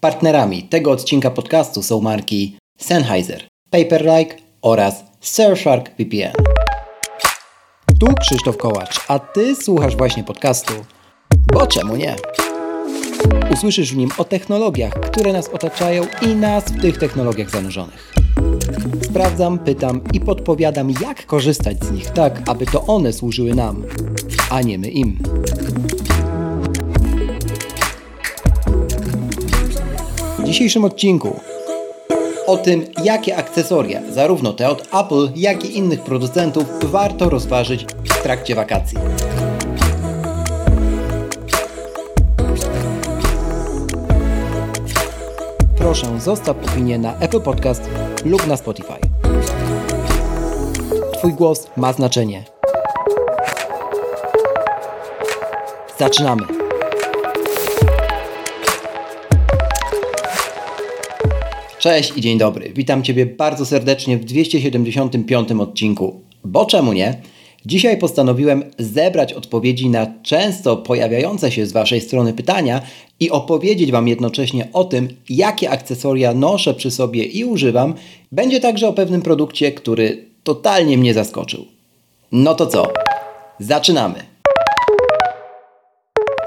Partnerami 0.00 0.62
tego 0.62 0.90
odcinka 0.90 1.30
podcastu 1.30 1.82
są 1.82 2.00
marki 2.00 2.56
Sennheiser, 2.78 3.48
Paperlike 3.70 4.36
oraz 4.62 5.04
Surfshark 5.20 5.90
VPN. 5.90 6.32
Tu 8.00 8.06
Krzysztof 8.20 8.56
Kołacz, 8.56 9.00
a 9.08 9.18
Ty 9.18 9.56
słuchasz 9.56 9.96
właśnie 9.96 10.24
podcastu, 10.24 10.72
bo 11.52 11.66
czemu 11.66 11.96
nie? 11.96 12.16
Usłyszysz 13.52 13.92
w 13.92 13.96
nim 13.96 14.10
o 14.18 14.24
technologiach, 14.24 14.92
które 14.92 15.32
nas 15.32 15.48
otaczają 15.48 16.02
i 16.22 16.28
nas 16.28 16.64
w 16.64 16.80
tych 16.80 16.98
technologiach 16.98 17.50
zanurzonych. 17.50 18.14
Sprawdzam, 19.02 19.58
pytam 19.58 20.00
i 20.12 20.20
podpowiadam, 20.20 20.90
jak 21.00 21.26
korzystać 21.26 21.84
z 21.84 21.90
nich 21.90 22.10
tak, 22.10 22.42
aby 22.48 22.66
to 22.66 22.86
one 22.86 23.12
służyły 23.12 23.54
nam, 23.54 23.84
a 24.50 24.62
nie 24.62 24.78
my 24.78 24.88
im. 24.88 25.18
Dzisiejszym 30.48 30.84
odcinku 30.84 31.40
o 32.46 32.56
tym, 32.56 32.84
jakie 33.04 33.36
akcesoria, 33.36 34.00
zarówno 34.10 34.52
te 34.52 34.68
od 34.68 34.82
Apple, 34.82 35.28
jak 35.36 35.64
i 35.64 35.76
innych 35.78 36.00
producentów, 36.00 36.64
warto 36.82 37.30
rozważyć 37.30 37.86
w 38.04 38.22
trakcie 38.22 38.54
wakacji. 38.54 38.98
Proszę, 45.78 46.20
zostaw 46.20 46.56
opinię 46.64 46.98
na 46.98 47.18
Apple 47.18 47.40
Podcast 47.40 47.90
lub 48.24 48.46
na 48.46 48.56
Spotify. 48.56 48.98
Twój 51.18 51.32
głos 51.32 51.66
ma 51.76 51.92
znaczenie. 51.92 52.44
Zaczynamy. 55.98 56.57
Cześć 61.78 62.12
i 62.16 62.20
dzień 62.20 62.38
dobry. 62.38 62.72
Witam 62.74 63.02
Ciebie 63.02 63.26
bardzo 63.26 63.66
serdecznie 63.66 64.18
w 64.18 64.24
275 64.24 65.52
odcinku. 65.52 66.20
Bo 66.44 66.66
czemu 66.66 66.92
nie? 66.92 67.20
Dzisiaj 67.66 67.98
postanowiłem 67.98 68.64
zebrać 68.78 69.32
odpowiedzi 69.32 69.88
na 69.88 70.06
często 70.22 70.76
pojawiające 70.76 71.52
się 71.52 71.66
z 71.66 71.72
Waszej 71.72 72.00
strony 72.00 72.32
pytania 72.32 72.80
i 73.20 73.30
opowiedzieć 73.30 73.92
Wam 73.92 74.08
jednocześnie 74.08 74.68
o 74.72 74.84
tym, 74.84 75.08
jakie 75.28 75.70
akcesoria 75.70 76.34
noszę 76.34 76.74
przy 76.74 76.90
sobie 76.90 77.24
i 77.24 77.44
używam. 77.44 77.94
Będzie 78.32 78.60
także 78.60 78.88
o 78.88 78.92
pewnym 78.92 79.22
produkcie, 79.22 79.72
który 79.72 80.24
totalnie 80.44 80.98
mnie 80.98 81.14
zaskoczył. 81.14 81.64
No 82.32 82.54
to 82.54 82.66
co? 82.66 82.92
Zaczynamy! 83.58 84.38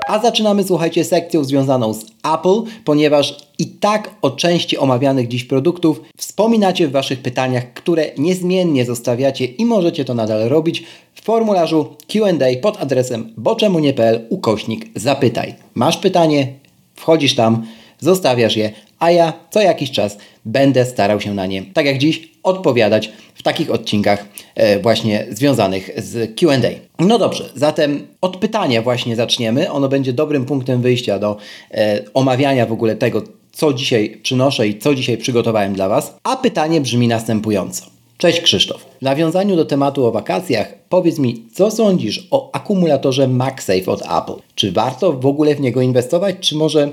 A 0.07 0.19
zaczynamy, 0.19 0.63
słuchajcie, 0.63 1.03
sekcją 1.03 1.43
związaną 1.43 1.93
z 1.93 2.05
Apple, 2.33 2.71
ponieważ 2.85 3.37
i 3.61 3.65
tak 3.65 4.15
o 4.21 4.31
części 4.31 4.77
omawianych 4.77 5.27
dziś 5.27 5.43
produktów 5.43 6.01
wspominacie 6.17 6.87
w 6.87 6.91
Waszych 6.91 7.19
pytaniach, 7.19 7.73
które 7.73 8.05
niezmiennie 8.17 8.85
zostawiacie 8.85 9.45
i 9.45 9.65
możecie 9.65 10.05
to 10.05 10.13
nadal 10.13 10.49
robić 10.49 10.83
w 11.13 11.21
formularzu 11.21 11.95
Q&A 12.07 12.61
pod 12.61 12.81
adresem 12.81 13.33
boczemunie.pl 13.37 14.25
ukośnik 14.29 14.85
zapytaj. 14.95 15.55
Masz 15.73 15.97
pytanie? 15.97 16.47
Wchodzisz 16.95 17.35
tam, 17.35 17.65
zostawiasz 17.99 18.57
je, 18.57 18.71
a 18.99 19.11
ja 19.11 19.33
co 19.49 19.61
jakiś 19.61 19.91
czas 19.91 20.17
będę 20.45 20.85
starał 20.85 21.21
się 21.21 21.33
na 21.33 21.45
nie, 21.45 21.63
tak 21.73 21.85
jak 21.85 21.97
dziś, 21.97 22.29
odpowiadać 22.43 23.11
w 23.35 23.43
takich 23.43 23.71
odcinkach 23.71 24.25
e, 24.55 24.79
właśnie 24.79 25.25
związanych 25.29 25.89
z 25.97 26.39
QA. 26.39 26.57
No 26.99 27.19
dobrze, 27.19 27.49
zatem 27.55 28.07
od 28.21 28.37
pytania 28.37 28.81
właśnie 28.81 29.15
zaczniemy. 29.15 29.71
Ono 29.71 29.89
będzie 29.89 30.13
dobrym 30.13 30.45
punktem 30.45 30.81
wyjścia 30.81 31.19
do 31.19 31.37
e, 31.71 31.99
omawiania 32.13 32.65
w 32.65 32.71
ogóle 32.71 32.95
tego, 32.95 33.21
co 33.51 33.73
dzisiaj 33.73 34.19
przynoszę 34.23 34.67
i 34.67 34.79
co 34.79 34.95
dzisiaj 34.95 35.17
przygotowałem 35.17 35.73
dla 35.73 35.89
Was. 35.89 36.15
A 36.23 36.35
pytanie 36.35 36.81
brzmi 36.81 37.07
następująco. 37.07 37.85
Cześć 38.17 38.41
Krzysztof. 38.41 38.85
W 38.99 39.01
nawiązaniu 39.01 39.55
do 39.55 39.65
tematu 39.65 40.05
o 40.05 40.11
wakacjach, 40.11 40.73
powiedz 40.89 41.19
mi, 41.19 41.45
co 41.53 41.71
sądzisz 41.71 42.27
o 42.31 42.49
akumulatorze 42.53 43.27
MagSafe 43.27 43.91
od 43.91 44.01
Apple? 44.01 44.41
Czy 44.55 44.71
warto 44.71 45.13
w 45.13 45.25
ogóle 45.25 45.55
w 45.55 45.59
niego 45.59 45.81
inwestować, 45.81 46.35
czy 46.39 46.55
może 46.55 46.91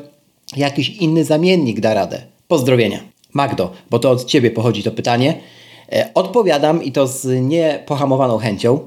jakiś 0.57 0.89
inny 0.89 1.25
zamiennik 1.25 1.81
da 1.81 1.95
radę? 1.95 2.23
Pozdrowienia. 2.49 3.01
Magdo, 3.33 3.73
bo 3.91 3.99
to 3.99 4.11
od 4.11 4.25
Ciebie 4.25 4.51
pochodzi 4.51 4.83
to 4.83 4.91
pytanie. 4.91 5.41
E, 5.93 6.11
odpowiadam 6.15 6.83
i 6.83 6.93
to 6.93 7.07
z 7.07 7.43
niepohamowaną 7.43 8.39
chęcią. 8.39 8.81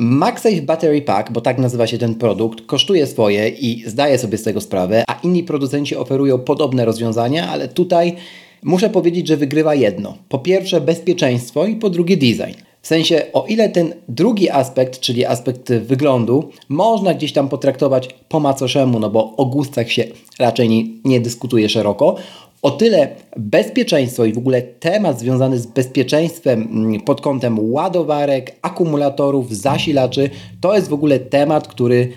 MagSafe 0.00 0.62
Battery 0.62 1.02
Pack, 1.02 1.30
bo 1.30 1.40
tak 1.40 1.58
nazywa 1.58 1.86
się 1.86 1.98
ten 1.98 2.14
produkt, 2.14 2.66
kosztuje 2.66 3.06
swoje 3.06 3.48
i 3.48 3.82
zdaję 3.86 4.18
sobie 4.18 4.38
z 4.38 4.42
tego 4.42 4.60
sprawę, 4.60 5.04
a 5.08 5.20
inni 5.22 5.42
producenci 5.42 5.96
oferują 5.96 6.38
podobne 6.38 6.84
rozwiązania, 6.84 7.48
ale 7.48 7.68
tutaj 7.68 8.16
muszę 8.62 8.90
powiedzieć, 8.90 9.28
że 9.28 9.36
wygrywa 9.36 9.74
jedno. 9.74 10.16
Po 10.28 10.38
pierwsze 10.38 10.80
bezpieczeństwo 10.80 11.66
i 11.66 11.76
po 11.76 11.90
drugie 11.90 12.16
design. 12.16 12.54
W 12.82 12.86
sensie, 12.86 13.22
o 13.32 13.46
ile 13.48 13.68
ten 13.68 13.94
drugi 14.08 14.50
aspekt, 14.50 15.00
czyli 15.00 15.24
aspekt 15.24 15.72
wyglądu, 15.72 16.50
można 16.68 17.14
gdzieś 17.14 17.32
tam 17.32 17.48
potraktować 17.48 18.08
po 18.28 18.40
macoszemu, 18.40 19.00
no 19.00 19.10
bo 19.10 19.36
o 19.36 19.46
gustach 19.46 19.90
się 19.90 20.04
raczej 20.38 20.68
nie, 20.68 20.84
nie 21.04 21.20
dyskutuje 21.20 21.68
szeroko, 21.68 22.16
o 22.62 22.70
tyle 22.70 23.08
bezpieczeństwo 23.36 24.24
i 24.24 24.32
w 24.32 24.38
ogóle 24.38 24.62
temat 24.62 25.20
związany 25.20 25.58
z 25.58 25.66
bezpieczeństwem 25.66 26.62
mm, 26.62 27.00
pod 27.00 27.20
kątem 27.20 27.72
ładowarek, 27.72 28.56
akumulatorów, 28.62 29.56
zasilaczy, 29.56 30.30
to 30.60 30.74
jest 30.74 30.88
w 30.88 30.92
ogóle 30.92 31.18
temat, 31.18 31.68
który 31.68 32.12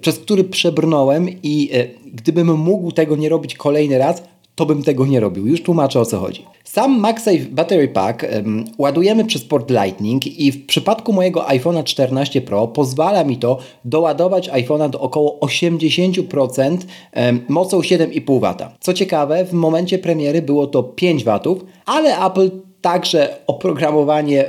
przez 0.00 0.18
który 0.18 0.44
przebrnąłem 0.44 1.28
i 1.42 1.70
e, 1.72 1.86
gdybym 2.12 2.58
mógł 2.58 2.92
tego 2.92 3.16
nie 3.16 3.28
robić 3.28 3.54
kolejny 3.54 3.98
raz, 3.98 4.22
to 4.54 4.66
bym 4.66 4.82
tego 4.82 5.06
nie 5.06 5.20
robił. 5.20 5.46
Już 5.46 5.62
tłumaczę 5.62 6.00
o 6.00 6.04
co 6.04 6.18
chodzi. 6.18 6.46
Sam 6.64 7.00
MagSafe 7.00 7.38
Battery 7.50 7.88
Pack 7.88 8.26
um, 8.34 8.64
ładujemy 8.78 9.24
przez 9.24 9.44
port 9.44 9.70
Lightning 9.70 10.26
i 10.26 10.52
w 10.52 10.66
przypadku 10.66 11.12
mojego 11.12 11.40
iPhone'a 11.40 11.84
14 11.84 12.40
Pro 12.40 12.68
pozwala 12.68 13.24
mi 13.24 13.36
to 13.36 13.58
doładować 13.84 14.50
iPhone'a 14.50 14.90
do 14.90 15.00
około 15.00 15.38
80% 15.40 16.78
um, 17.16 17.40
mocą 17.48 17.80
7,5 17.80 18.40
W. 18.40 18.68
Co 18.80 18.94
ciekawe, 18.94 19.44
w 19.44 19.52
momencie 19.52 19.98
premiery 19.98 20.42
było 20.42 20.66
to 20.66 20.82
5 20.82 21.24
W, 21.24 21.38
ale 21.86 22.26
Apple 22.26 22.50
także 22.80 23.36
oprogramowanie 23.46 24.44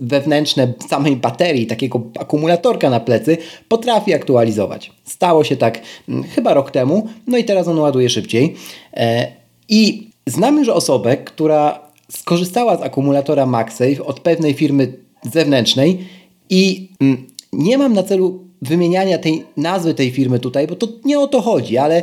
wewnętrzne 0.00 0.72
samej 0.88 1.16
baterii, 1.16 1.66
takiego 1.66 2.02
akumulatorka 2.20 2.90
na 2.90 3.00
plecy, 3.00 3.36
potrafi 3.68 4.14
aktualizować. 4.14 4.92
Stało 5.04 5.44
się 5.44 5.56
tak 5.56 5.80
chyba 6.34 6.54
rok 6.54 6.70
temu, 6.70 7.08
no 7.26 7.38
i 7.38 7.44
teraz 7.44 7.68
on 7.68 7.78
ładuje 7.78 8.10
szybciej. 8.10 8.54
E, 8.96 9.43
i 9.68 10.10
znam 10.26 10.58
już 10.58 10.68
osobę, 10.68 11.16
która 11.16 11.80
skorzystała 12.10 12.76
z 12.76 12.82
akumulatora 12.82 13.46
MagSafe 13.46 14.04
od 14.04 14.20
pewnej 14.20 14.54
firmy 14.54 14.92
zewnętrznej 15.32 15.98
i 16.50 16.88
mm, 17.00 17.26
nie 17.52 17.78
mam 17.78 17.92
na 17.92 18.02
celu 18.02 18.44
wymieniania 18.62 19.18
tej 19.18 19.44
nazwy 19.56 19.94
tej 19.94 20.10
firmy 20.10 20.38
tutaj, 20.38 20.66
bo 20.66 20.74
to 20.74 20.88
nie 21.04 21.20
o 21.20 21.26
to 21.26 21.40
chodzi, 21.40 21.78
ale 21.78 22.02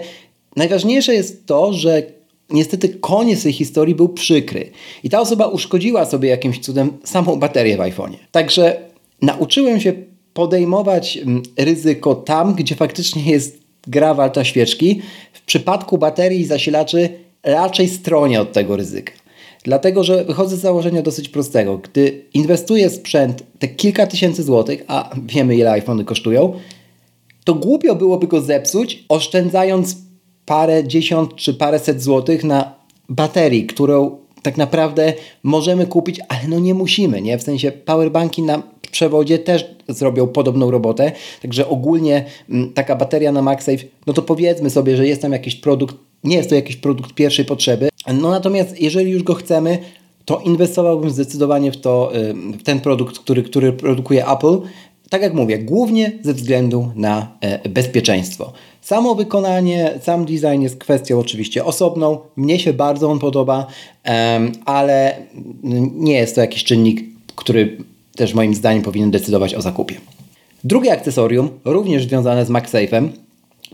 najważniejsze 0.55 1.13
jest 1.13 1.45
to, 1.45 1.73
że 1.73 2.03
niestety 2.49 2.89
koniec 2.89 3.43
tej 3.43 3.53
historii 3.53 3.95
był 3.95 4.09
przykry. 4.09 4.71
I 5.03 5.09
ta 5.09 5.19
osoba 5.19 5.47
uszkodziła 5.47 6.05
sobie 6.05 6.29
jakimś 6.29 6.59
cudem 6.59 6.97
samą 7.03 7.35
baterię 7.35 7.77
w 7.77 7.79
iPhone'ie. 7.79 8.17
Także 8.31 8.81
nauczyłem 9.21 9.79
się 9.79 9.93
podejmować 10.33 11.17
mm, 11.17 11.43
ryzyko 11.57 12.15
tam, 12.15 12.55
gdzie 12.55 12.75
faktycznie 12.75 13.31
jest 13.31 13.61
gra 13.87 14.13
walta 14.13 14.43
świeczki. 14.43 15.01
W 15.33 15.41
przypadku 15.41 15.97
baterii 15.97 16.39
i 16.39 16.45
zasilaczy 16.45 17.09
raczej 17.43 17.89
stronię 17.89 18.41
od 18.41 18.53
tego 18.53 18.75
ryzyka. 18.75 19.13
Dlatego, 19.63 20.03
że 20.03 20.25
wychodzę 20.25 20.57
z 20.57 20.59
założenia 20.59 21.01
dosyć 21.01 21.29
prostego. 21.29 21.77
Gdy 21.77 22.25
inwestuję 22.33 22.89
sprzęt 22.89 23.43
te 23.59 23.67
kilka 23.67 24.07
tysięcy 24.07 24.43
złotych, 24.43 24.83
a 24.87 25.09
wiemy 25.25 25.55
ile 25.55 25.71
iPhony 25.71 26.05
kosztują, 26.05 26.53
to 27.43 27.53
głupio 27.53 27.95
byłoby 27.95 28.27
go 28.27 28.41
zepsuć, 28.41 29.03
oszczędzając 29.09 29.97
parę 30.45 30.87
dziesiąt 30.87 31.35
czy 31.35 31.53
paręset 31.53 32.03
złotych 32.03 32.43
na 32.43 32.75
baterii, 33.09 33.67
którą 33.67 34.17
tak 34.41 34.57
naprawdę 34.57 35.13
możemy 35.43 35.87
kupić, 35.87 36.19
ale 36.27 36.47
no 36.47 36.59
nie 36.59 36.73
musimy, 36.73 37.21
nie? 37.21 37.37
W 37.37 37.43
sensie 37.43 37.71
powerbanki 37.71 38.41
na 38.41 38.63
przewodzie 38.91 39.39
też 39.39 39.65
zrobią 39.89 40.27
podobną 40.27 40.71
robotę, 40.71 41.11
także 41.41 41.69
ogólnie 41.69 42.25
mm, 42.49 42.73
taka 42.73 42.95
bateria 42.95 43.31
na 43.31 43.41
MagSafe, 43.41 43.83
no 44.07 44.13
to 44.13 44.21
powiedzmy 44.21 44.69
sobie, 44.69 44.97
że 44.97 45.07
jest 45.07 45.21
tam 45.21 45.31
jakiś 45.31 45.55
produkt 45.55 45.95
nie 46.23 46.35
jest 46.35 46.49
to 46.49 46.55
jakiś 46.55 46.75
produkt 46.75 47.13
pierwszej 47.13 47.45
potrzeby. 47.45 47.89
No 48.13 48.29
natomiast 48.29 48.81
jeżeli 48.81 49.11
już 49.11 49.23
go 49.23 49.33
chcemy, 49.33 49.79
to 50.25 50.39
inwestowałbym 50.39 51.09
zdecydowanie 51.09 51.71
w, 51.71 51.77
to, 51.77 52.11
w 52.59 52.63
ten 52.63 52.79
produkt, 52.79 53.19
który, 53.19 53.43
który 53.43 53.73
produkuje 53.73 54.27
Apple. 54.27 54.61
Tak 55.09 55.21
jak 55.21 55.33
mówię, 55.33 55.59
głównie 55.59 56.11
ze 56.21 56.33
względu 56.33 56.91
na 56.95 57.37
e, 57.41 57.69
bezpieczeństwo. 57.69 58.53
Samo 58.81 59.15
wykonanie, 59.15 59.99
sam 60.01 60.25
design 60.25 60.61
jest 60.61 60.77
kwestią 60.77 61.19
oczywiście 61.19 61.65
osobną. 61.65 62.19
Mnie 62.35 62.59
się 62.59 62.73
bardzo 62.73 63.09
on 63.11 63.19
podoba, 63.19 63.67
ale 64.65 65.15
nie 65.95 66.13
jest 66.13 66.35
to 66.35 66.41
jakiś 66.41 66.63
czynnik, 66.63 67.03
który 67.35 67.77
też 68.15 68.33
moim 68.33 68.55
zdaniem 68.55 68.83
powinien 68.83 69.11
decydować 69.11 69.55
o 69.55 69.61
zakupie. 69.61 69.95
Drugie 70.63 70.93
akcesorium, 70.93 71.49
również 71.65 72.05
związane 72.07 72.45
z 72.45 72.49
MagSafe'em, 72.49 73.09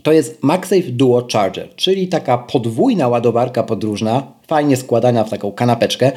to 0.02 0.12
jest 0.12 0.42
MagSafe 0.42 0.82
Duo 0.82 1.26
Charger, 1.32 1.68
czyli 1.76 2.08
taka 2.08 2.38
podwójna 2.38 3.08
ładowarka 3.08 3.62
podróżna, 3.62 4.32
fajnie 4.46 4.76
składana 4.76 5.24
w 5.24 5.30
taką 5.30 5.52
kanapeczkę. 5.52 6.12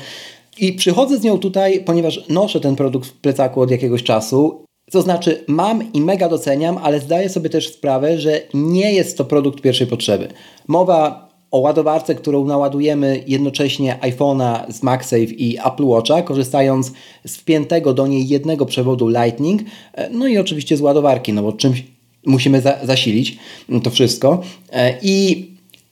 I 0.59 0.73
przychodzę 0.73 1.17
z 1.17 1.23
nią 1.23 1.39
tutaj, 1.39 1.83
ponieważ 1.85 2.29
noszę 2.29 2.59
ten 2.59 2.75
produkt 2.75 3.07
w 3.07 3.13
plecaku 3.13 3.61
od 3.61 3.71
jakiegoś 3.71 4.03
czasu. 4.03 4.65
To 4.91 5.01
znaczy, 5.01 5.43
mam 5.47 5.93
i 5.93 6.01
mega 6.01 6.29
doceniam, 6.29 6.77
ale 6.77 6.99
zdaję 6.99 7.29
sobie 7.29 7.49
też 7.49 7.73
sprawę, 7.73 8.19
że 8.19 8.41
nie 8.53 8.93
jest 8.93 9.17
to 9.17 9.25
produkt 9.25 9.61
pierwszej 9.61 9.87
potrzeby. 9.87 10.27
Mowa 10.67 11.30
o 11.51 11.59
ładowarce, 11.59 12.15
którą 12.15 12.45
naładujemy 12.45 13.23
jednocześnie 13.27 13.97
iPhone'a 14.01 14.71
z 14.71 14.83
MagSafe 14.83 15.23
i 15.23 15.57
Apple 15.65 15.85
Watcha, 15.85 16.21
korzystając 16.21 16.91
z 17.25 17.37
wpiętego 17.37 17.93
do 17.93 18.07
niej 18.07 18.27
jednego 18.27 18.65
przewodu 18.65 19.07
Lightning, 19.07 19.61
e, 19.93 20.09
no 20.09 20.27
i 20.27 20.37
oczywiście 20.37 20.77
z 20.77 20.81
ładowarki, 20.81 21.33
no 21.33 21.43
bo 21.43 21.53
czymś 21.53 21.83
musimy 22.25 22.61
za 22.61 22.77
zasilić 22.83 23.37
to 23.83 23.89
wszystko. 23.89 24.41
E, 24.71 24.97
I 25.01 25.45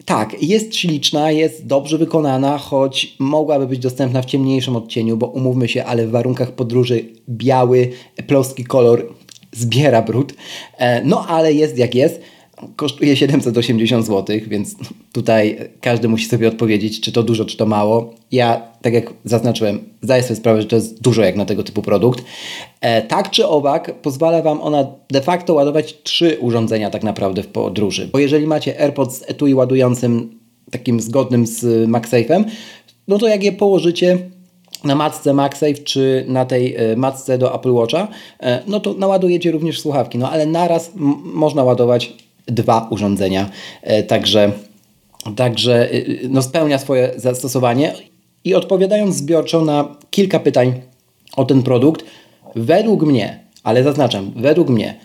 tak, 0.06 0.44
jest 0.44 0.76
śliczna, 0.76 1.32
jest 1.32 1.66
dobrze 1.66 1.98
wykonana, 1.98 2.58
choć 2.58 3.16
mogłaby 3.20 3.68
być 3.68 3.80
dostępna 3.80 4.22
w 4.22 4.26
ciemniejszym 4.26 4.76
odcieniu, 4.76 5.18
bo 5.18 5.28
umówmy 5.28 5.68
się, 5.68 5.86
ale 5.86 6.08
w 6.08 6.12
warunkach 6.12 6.52
podróży 6.52 7.06
biały, 7.30 7.92
ploski 8.28 8.64
kolor 8.64 9.14
zbiera 9.52 10.02
brud. 10.02 10.34
E, 10.78 11.04
no 11.04 11.28
ale 11.28 11.54
jest 11.54 11.78
jak 11.78 11.96
jest 11.96 12.22
kosztuje 12.76 13.16
780 13.16 14.06
zł, 14.06 14.38
więc 14.48 14.76
tutaj 15.12 15.58
każdy 15.82 16.08
musi 16.08 16.26
sobie 16.26 16.48
odpowiedzieć, 16.48 17.02
czy 17.02 17.12
to 17.12 17.24
dużo, 17.24 17.46
czy 17.46 17.58
to 17.58 17.66
mało. 17.66 18.14
Ja, 18.32 18.62
tak 18.82 18.94
jak 18.94 19.14
zaznaczyłem, 19.24 19.80
zdaję 20.02 20.24
sobie 20.24 20.36
sprawę, 20.36 20.62
że 20.62 20.68
to 20.68 20.76
jest 20.76 21.02
dużo 21.02 21.22
jak 21.22 21.36
na 21.36 21.46
tego 21.46 21.64
typu 21.64 21.82
produkt. 21.82 22.24
E, 22.82 23.02
tak 23.02 23.30
czy 23.30 23.48
owak, 23.48 24.02
pozwala 24.02 24.42
Wam 24.42 24.62
ona 24.62 24.88
de 25.10 25.22
facto 25.22 25.54
ładować 25.54 25.98
trzy 26.04 26.38
urządzenia 26.40 26.90
tak 26.90 27.04
naprawdę 27.04 27.44
w 27.44 27.48
podróży. 27.48 28.10
Bo 28.12 28.20
jeżeli 28.20 28.48
macie 28.48 28.80
AirPods 28.82 29.18
z 29.18 29.30
etui 29.30 29.54
ładującym 29.54 30.40
takim 30.72 31.00
zgodnym 31.00 31.48
z 31.48 31.90
MagSafe'em, 31.90 32.44
no 33.08 33.18
to 33.18 33.28
jak 33.28 33.44
je 33.44 33.52
położycie 33.52 34.18
na 34.84 34.96
matce 34.96 35.34
MagSafe 35.34 35.74
czy 35.74 36.26
na 36.28 36.46
tej 36.46 36.76
e, 36.76 36.96
matce 36.96 37.38
do 37.38 37.56
Apple 37.56 37.72
Watcha, 37.72 38.08
e, 38.40 38.64
no 38.68 38.80
to 38.80 38.94
naładujecie 38.94 39.52
również 39.52 39.82
słuchawki. 39.82 40.18
No 40.18 40.32
ale 40.32 40.46
naraz 40.46 40.92
można 41.24 41.64
ładować 41.64 42.14
dwa 42.51 42.88
urządzenia. 42.90 43.50
E, 43.81 44.04
także, 44.04 44.51
także 45.36 45.92
e, 45.92 45.98
no 46.30 46.42
spełnia 46.42 46.78
swoje 46.78 47.12
zastosowanie. 47.16 47.94
I 48.44 48.56
odpowiadając 48.56 49.16
zbiorczo 49.16 49.66
na 49.66 49.96
kilka 50.10 50.40
pytań 50.40 50.74
o 51.36 51.46
ten 51.46 51.63
produkt, 51.63 52.06
według 52.56 53.04
mnie, 53.04 53.40
ale 53.63 53.84
zaznaczam, 53.84 54.31
według 54.36 54.69
mnie, 54.69 54.96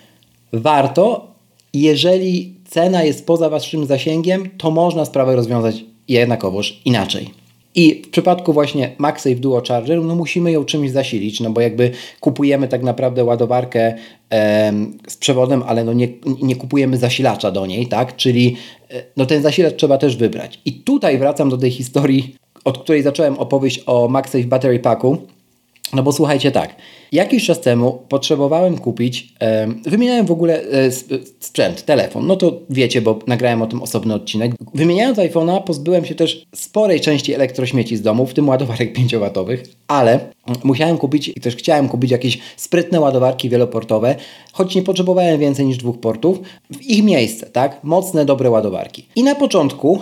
warto, 0.53 1.27
jeżeli 1.73 2.55
cena 2.69 3.03
jest 3.03 3.25
poza 3.25 3.49
Waszym 3.49 3.85
zasięgiem, 3.85 4.49
to 4.57 4.71
można 4.71 5.05
sprawę 5.05 5.35
rozwiązać 5.35 5.85
jednakowoż 6.07 6.81
inaczej. 6.85 7.29
I 7.75 8.01
w 8.05 8.09
przypadku 8.09 8.53
właśnie 8.53 8.95
MagSafe 8.97 9.35
Duo 9.35 9.61
Charger, 9.67 10.01
no 10.01 10.15
musimy 10.15 10.51
ją 10.51 10.65
czymś 10.65 10.91
zasilić, 10.91 11.39
no 11.39 11.49
bo 11.49 11.61
jakby 11.61 11.91
kupujemy 12.19 12.67
tak 12.67 12.83
naprawdę 12.83 13.23
ładowarkę 13.23 13.95
z 15.07 15.17
przewodem, 15.17 15.63
ale 15.67 15.83
no 15.83 15.93
nie, 15.93 16.07
nie 16.41 16.55
kupujemy 16.55 16.97
zasilacza 16.97 17.51
do 17.51 17.65
niej, 17.65 17.87
tak? 17.87 18.15
Czyli 18.15 18.55
e, 18.91 19.03
no 19.17 19.25
ten 19.25 19.41
zasilacz 19.41 19.75
trzeba 19.75 19.97
też 19.97 20.17
wybrać. 20.17 20.59
I 20.65 20.73
tutaj 20.73 21.17
wracam 21.17 21.49
do 21.49 21.57
tej 21.57 21.71
historii, 21.71 22.35
od 22.63 22.77
której 22.77 23.03
zacząłem 23.03 23.37
opowieść 23.37 23.83
o 23.85 24.07
MagSafe 24.07 24.43
Battery 24.43 24.79
Packu, 24.79 25.17
no 25.93 26.03
bo 26.03 26.11
słuchajcie 26.11 26.51
tak, 26.51 26.75
jakiś 27.11 27.45
czas 27.45 27.61
temu 27.61 27.99
potrzebowałem 28.09 28.77
kupić, 28.77 29.33
e, 29.41 29.67
wymieniałem 29.83 30.25
w 30.25 30.31
ogóle 30.31 30.61
e, 30.61 30.91
sprzęt, 31.39 31.85
telefon, 31.85 32.27
no 32.27 32.35
to 32.35 32.59
wiecie, 32.69 33.01
bo 33.01 33.19
nagrałem 33.27 33.61
o 33.61 33.67
tym 33.67 33.81
osobny 33.81 34.13
odcinek. 34.13 34.51
Wymieniając 34.73 35.17
iPhone'a 35.17 35.63
pozbyłem 35.63 36.05
się 36.05 36.15
też 36.15 36.45
sporej 36.55 37.01
części 37.01 37.33
elektrośmieci 37.33 37.97
z 37.97 38.01
domu, 38.01 38.25
w 38.25 38.33
tym 38.33 38.49
ładowarek 38.49 38.97
5W, 38.97 39.57
ale 39.87 40.19
musiałem 40.63 40.97
kupić 40.97 41.27
i 41.27 41.41
też 41.41 41.55
chciałem 41.55 41.89
kupić 41.89 42.11
jakieś 42.11 42.39
sprytne 42.57 42.99
ładowarki 42.99 43.49
wieloportowe, 43.49 44.15
choć 44.51 44.75
nie 44.75 44.83
potrzebowałem 44.83 45.39
więcej 45.39 45.65
niż 45.65 45.77
dwóch 45.77 45.99
portów, 45.99 46.39
w 46.69 46.81
ich 46.81 47.03
miejsce, 47.03 47.45
tak? 47.45 47.83
Mocne, 47.83 48.25
dobre 48.25 48.49
ładowarki. 48.49 49.05
I 49.15 49.23
na 49.23 49.35
początku 49.35 49.99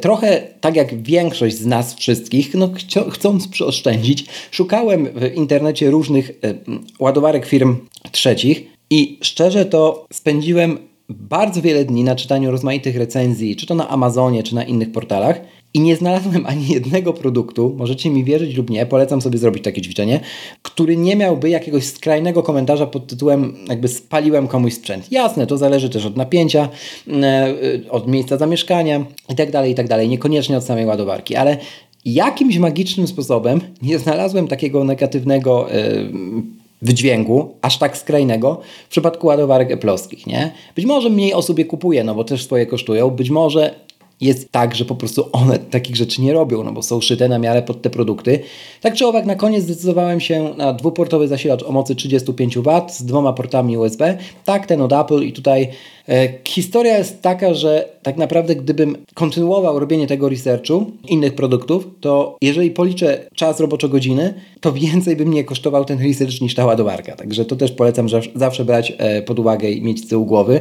trochę 0.00 0.42
tak 0.60 0.76
jak 0.76 1.02
większość 1.02 1.56
z 1.56 1.66
nas 1.66 1.94
wszystkich, 1.94 2.54
no, 2.54 2.70
chcąc 3.10 3.48
przeoszczędzić, 3.48 4.26
szukałem 4.50 5.08
w 5.14 5.34
internecie 5.34 5.90
różnych 5.90 6.30
e, 6.30 6.54
ładowarek 6.98 7.46
firm 7.46 7.76
trzecich 8.12 8.62
i 8.90 9.18
szczerze 9.22 9.64
to 9.64 10.06
spędziłem 10.12 10.78
bardzo 11.08 11.62
wiele 11.62 11.84
dni 11.84 12.04
na 12.04 12.16
czytaniu 12.16 12.50
rozmaitych 12.50 12.96
recenzji, 12.96 13.56
czy 13.56 13.66
to 13.66 13.74
na 13.74 13.88
Amazonie, 13.88 14.42
czy 14.42 14.54
na 14.54 14.64
innych 14.64 14.92
portalach 14.92 15.40
i 15.74 15.80
nie 15.80 15.96
znalazłem 15.96 16.46
ani 16.46 16.68
jednego 16.68 17.12
produktu, 17.12 17.74
możecie 17.76 18.10
mi 18.10 18.24
wierzyć 18.24 18.56
lub 18.56 18.70
nie, 18.70 18.86
polecam 18.86 19.20
sobie 19.20 19.38
zrobić 19.38 19.64
takie 19.64 19.82
ćwiczenie, 19.82 20.20
który 20.62 20.96
nie 20.96 21.16
miałby 21.16 21.50
jakiegoś 21.50 21.84
skrajnego 21.84 22.42
komentarza 22.42 22.86
pod 22.86 23.06
tytułem 23.06 23.54
jakby 23.68 23.88
spaliłem 23.88 24.48
komuś 24.48 24.74
sprzęt. 24.74 25.12
Jasne, 25.12 25.46
to 25.46 25.58
zależy 25.58 25.90
też 25.90 26.06
od 26.06 26.16
napięcia, 26.16 26.68
mm, 27.06 27.24
e, 27.24 27.90
od 27.90 28.08
miejsca 28.08 28.36
zamieszkania 28.36 29.04
itd., 29.28 29.52
tak 29.52 29.68
itd., 29.68 29.88
tak 29.88 30.08
niekoniecznie 30.08 30.56
od 30.56 30.64
samej 30.64 30.86
ładowarki, 30.86 31.36
ale 31.36 31.56
jakimś 32.04 32.58
magicznym 32.58 33.06
sposobem 33.06 33.60
nie 33.82 33.98
znalazłem 33.98 34.48
takiego 34.48 34.84
negatywnego 34.84 35.66
yy, 35.72 36.42
wydźwięku, 36.82 37.54
aż 37.62 37.78
tak 37.78 37.96
skrajnego 37.96 38.60
w 38.86 38.88
przypadku 38.88 39.26
ładowarek 39.26 39.70
eplowskich, 39.70 40.26
nie? 40.26 40.52
Być 40.76 40.84
może 40.84 41.10
mniej 41.10 41.34
osób 41.34 41.58
je 41.58 41.64
kupuje, 41.64 42.04
no 42.04 42.14
bo 42.14 42.24
też 42.24 42.44
swoje 42.44 42.66
kosztują, 42.66 43.10
być 43.10 43.30
może 43.30 43.74
jest 44.22 44.52
tak, 44.52 44.74
że 44.74 44.84
po 44.84 44.94
prostu 44.94 45.28
one 45.32 45.58
takich 45.58 45.96
rzeczy 45.96 46.22
nie 46.22 46.32
robią, 46.32 46.64
no 46.64 46.72
bo 46.72 46.82
są 46.82 47.00
szyte 47.00 47.28
na 47.28 47.38
miarę 47.38 47.62
pod 47.62 47.82
te 47.82 47.90
produkty. 47.90 48.40
Tak 48.80 48.94
czy 48.94 49.06
owak, 49.06 49.26
na 49.26 49.34
koniec 49.34 49.64
zdecydowałem 49.64 50.20
się 50.20 50.54
na 50.56 50.72
dwuportowy 50.72 51.28
zasilacz 51.28 51.62
o 51.62 51.72
mocy 51.72 51.94
35 51.94 52.58
W 52.58 52.90
z 52.90 53.04
dwoma 53.04 53.32
portami 53.32 53.76
USB. 53.76 54.18
Tak, 54.44 54.66
ten 54.66 54.82
od 54.82 54.92
Apple 54.92 55.22
i 55.22 55.32
tutaj 55.32 55.68
e, 56.08 56.28
historia 56.44 56.98
jest 56.98 57.22
taka, 57.22 57.54
że 57.54 57.88
tak 58.02 58.16
naprawdę 58.16 58.56
gdybym 58.56 58.96
kontynuował 59.14 59.78
robienie 59.78 60.06
tego 60.06 60.28
researchu, 60.28 60.90
innych 61.08 61.34
produktów, 61.34 61.88
to 62.00 62.36
jeżeli 62.42 62.70
policzę 62.70 63.28
czas 63.34 63.60
roboczo-godziny, 63.60 64.34
to 64.60 64.72
więcej 64.72 65.16
by 65.16 65.26
mnie 65.26 65.44
kosztował 65.44 65.84
ten 65.84 65.98
research 65.98 66.40
niż 66.40 66.54
ta 66.54 66.66
ładowarka. 66.66 67.16
Także 67.16 67.44
to 67.44 67.56
też 67.56 67.72
polecam 67.72 68.06
zawsze 68.34 68.64
brać 68.64 68.92
e, 68.98 69.22
pod 69.22 69.38
uwagę 69.38 69.70
i 69.70 69.82
mieć 69.82 70.04
z 70.04 70.08
tyłu 70.08 70.26
głowy. 70.26 70.60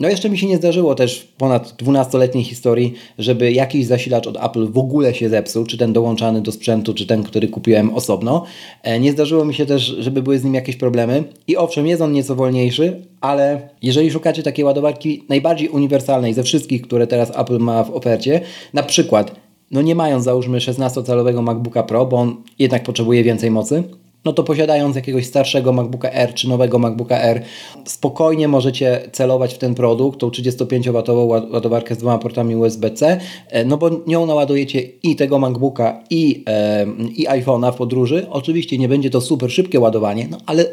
No 0.00 0.08
jeszcze 0.08 0.30
mi 0.30 0.38
się 0.38 0.46
nie 0.46 0.56
zdarzyło 0.56 0.94
też 0.94 1.20
w 1.20 1.32
ponad 1.32 1.82
12-letniej 1.82 2.44
historii, 2.44 2.94
żeby 3.18 3.52
jakiś 3.52 3.86
zasilacz 3.86 4.26
od 4.26 4.44
Apple 4.44 4.72
w 4.72 4.78
ogóle 4.78 5.14
się 5.14 5.28
zepsuł, 5.28 5.66
czy 5.66 5.78
ten 5.78 5.92
dołączany 5.92 6.40
do 6.40 6.52
sprzętu, 6.52 6.94
czy 6.94 7.06
ten, 7.06 7.22
który 7.22 7.48
kupiłem 7.48 7.94
osobno. 7.94 8.44
E, 8.82 9.00
nie 9.00 9.12
zdarzyło 9.12 9.44
mi 9.44 9.54
się 9.54 9.66
też, 9.66 9.82
żeby 9.82 10.22
były 10.22 10.38
z 10.38 10.44
nim 10.44 10.54
jakieś 10.54 10.76
problemy. 10.76 11.24
I 11.46 11.56
owszem, 11.56 11.86
jest 11.86 12.02
on 12.02 12.12
nieco 12.12 12.34
wolniejszy, 12.34 13.11
ale 13.22 13.68
jeżeli 13.82 14.10
szukacie 14.10 14.42
takiej 14.42 14.64
ładowarki 14.64 15.24
najbardziej 15.28 15.68
uniwersalnej 15.68 16.34
ze 16.34 16.42
wszystkich, 16.42 16.82
które 16.82 17.06
teraz 17.06 17.38
Apple 17.38 17.58
ma 17.58 17.84
w 17.84 17.90
ofercie, 17.90 18.40
na 18.74 18.82
przykład, 18.82 19.34
no 19.70 19.82
nie 19.82 19.94
mając 19.94 20.24
załóżmy 20.24 20.58
16-calowego 20.58 21.42
MacBooka 21.42 21.82
Pro, 21.82 22.06
bo 22.06 22.16
on 22.16 22.36
jednak 22.58 22.82
potrzebuje 22.82 23.24
więcej 23.24 23.50
mocy, 23.50 23.82
no 24.24 24.32
to 24.32 24.42
posiadając 24.42 24.96
jakiegoś 24.96 25.26
starszego 25.26 25.72
MacBooka 25.72 26.10
R 26.10 26.34
czy 26.34 26.48
nowego 26.48 26.78
MacBooka 26.78 27.20
R, 27.20 27.42
spokojnie 27.84 28.48
możecie 28.48 29.08
celować 29.12 29.54
w 29.54 29.58
ten 29.58 29.74
produkt, 29.74 30.20
tą 30.20 30.28
35W 30.28 31.26
ładowarkę 31.52 31.94
z 31.94 31.98
dwoma 31.98 32.18
portami 32.18 32.56
USB-C, 32.56 33.20
e, 33.48 33.64
no 33.64 33.76
bo 33.78 33.90
nią 34.06 34.26
naładujecie 34.26 34.80
i 35.02 35.16
tego 35.16 35.38
MacBooka 35.38 36.04
i, 36.10 36.44
e, 36.46 36.86
i 37.16 37.28
iPhone'a 37.28 37.72
w 37.72 37.76
podróży. 37.76 38.26
Oczywiście 38.30 38.78
nie 38.78 38.88
będzie 38.88 39.10
to 39.10 39.20
super 39.20 39.52
szybkie 39.52 39.80
ładowanie, 39.80 40.28
no 40.30 40.38
ale 40.46 40.64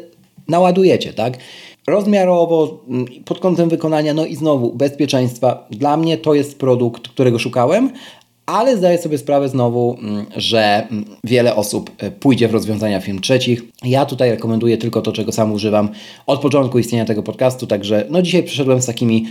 naładujecie, 0.50 1.12
tak? 1.12 1.38
Rozmiarowo, 1.86 2.80
mm, 2.88 3.06
pod 3.24 3.38
kątem 3.38 3.68
wykonania, 3.68 4.14
no 4.14 4.26
i 4.26 4.36
znowu 4.36 4.72
bezpieczeństwa. 4.72 5.66
Dla 5.70 5.96
mnie 5.96 6.18
to 6.18 6.34
jest 6.34 6.58
produkt, 6.58 7.08
którego 7.08 7.38
szukałem, 7.38 7.90
ale 8.46 8.76
zdaję 8.76 8.98
sobie 8.98 9.18
sprawę 9.18 9.48
znowu, 9.48 9.96
mm, 9.98 10.26
że 10.36 10.86
mm, 10.90 11.04
wiele 11.24 11.56
osób 11.56 11.90
e, 11.98 12.10
pójdzie 12.10 12.48
w 12.48 12.52
rozwiązania 12.52 13.00
firm 13.00 13.20
trzecich. 13.20 13.62
Ja 13.84 14.06
tutaj 14.06 14.30
rekomenduję 14.30 14.78
tylko 14.78 15.02
to, 15.02 15.12
czego 15.12 15.32
sam 15.32 15.52
używam 15.52 15.88
od 16.26 16.40
początku 16.40 16.78
istnienia 16.78 17.04
tego 17.04 17.22
podcastu, 17.22 17.66
także 17.66 18.06
no 18.10 18.22
dzisiaj 18.22 18.42
przyszedłem 18.42 18.82
z 18.82 18.86
takimi 18.86 19.26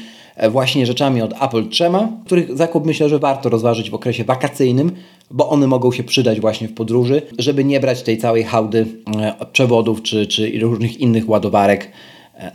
właśnie 0.50 0.86
rzeczami 0.86 1.22
od 1.22 1.34
Apple 1.42 1.70
trzema, 1.70 2.10
których 2.26 2.58
zakup 2.58 2.86
myślę, 2.86 3.10
że 3.10 3.20
warto 3.20 3.50
rozważyć 3.50 3.90
w 3.90 3.94
okresie 3.94 4.24
wakacyjnym, 4.24 4.92
bo 5.32 5.50
one 5.50 5.68
mogą 5.68 5.92
się 5.92 6.04
przydać 6.04 6.40
właśnie 6.40 6.68
w 6.68 6.74
podróży, 6.74 7.22
żeby 7.38 7.64
nie 7.64 7.80
brać 7.80 8.02
tej 8.02 8.18
całej 8.18 8.44
hałdy 8.44 8.86
e, 9.22 9.46
przewodów 9.52 10.02
czy, 10.02 10.28
czy 10.28 10.60
różnych 10.60 11.00
innych 11.00 11.30
ładowarek. 11.30 11.92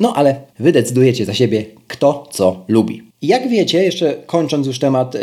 No 0.00 0.14
ale 0.16 0.40
wy 0.58 0.72
decydujecie 0.72 1.24
za 1.24 1.34
siebie, 1.34 1.64
kto 1.88 2.26
co 2.30 2.64
lubi. 2.68 3.02
Jak 3.22 3.48
wiecie, 3.48 3.84
jeszcze 3.84 4.14
kończąc 4.26 4.66
już 4.66 4.78
temat 4.78 5.16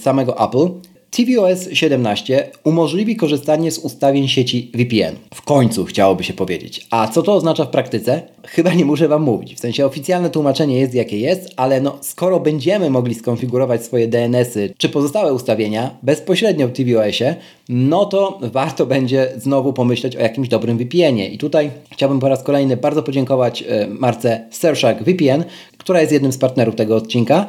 samego 0.00 0.48
Apple, 0.48 0.68
tvOS 1.10 1.68
17 1.72 2.50
umożliwi 2.64 3.16
korzystanie 3.16 3.72
z 3.72 3.78
ustawień 3.78 4.28
sieci 4.28 4.70
VPN. 4.74 5.16
W 5.34 5.42
końcu 5.42 5.84
chciałoby 5.84 6.24
się 6.24 6.32
powiedzieć. 6.32 6.86
A 6.90 7.08
co 7.08 7.22
to 7.22 7.34
oznacza 7.34 7.64
w 7.64 7.70
praktyce? 7.70 8.22
Chyba 8.46 8.74
nie 8.74 8.84
muszę 8.84 9.08
Wam 9.08 9.22
mówić. 9.22 9.54
W 9.54 9.60
sensie 9.60 9.86
oficjalne 9.86 10.30
tłumaczenie 10.30 10.78
jest 10.78 10.94
jakie 10.94 11.18
jest, 11.18 11.50
ale 11.56 11.80
no, 11.80 11.98
skoro 12.00 12.40
będziemy 12.40 12.90
mogli 12.90 13.14
skonfigurować 13.14 13.84
swoje 13.84 14.08
DNS-y 14.08 14.74
czy 14.78 14.88
pozostałe 14.88 15.34
ustawienia 15.34 15.96
bezpośrednio 16.02 16.68
w 16.68 16.72
tvOSie, 16.72 17.36
no 17.68 18.04
to 18.04 18.38
warto 18.42 18.86
będzie 18.86 19.32
znowu 19.36 19.72
pomyśleć 19.72 20.16
o 20.16 20.20
jakimś 20.20 20.48
dobrym 20.48 20.78
VPN-ie. 20.78 21.28
I 21.28 21.38
tutaj 21.38 21.70
chciałbym 21.92 22.20
po 22.20 22.28
raz 22.28 22.42
kolejny 22.42 22.76
bardzo 22.76 23.02
podziękować 23.02 23.62
e, 23.62 23.86
marce 23.86 24.48
Surfshark 24.50 25.02
VPN, 25.02 25.44
która 25.78 26.00
jest 26.00 26.12
jednym 26.12 26.32
z 26.32 26.38
partnerów 26.38 26.74
tego 26.74 26.96
odcinka 26.96 27.46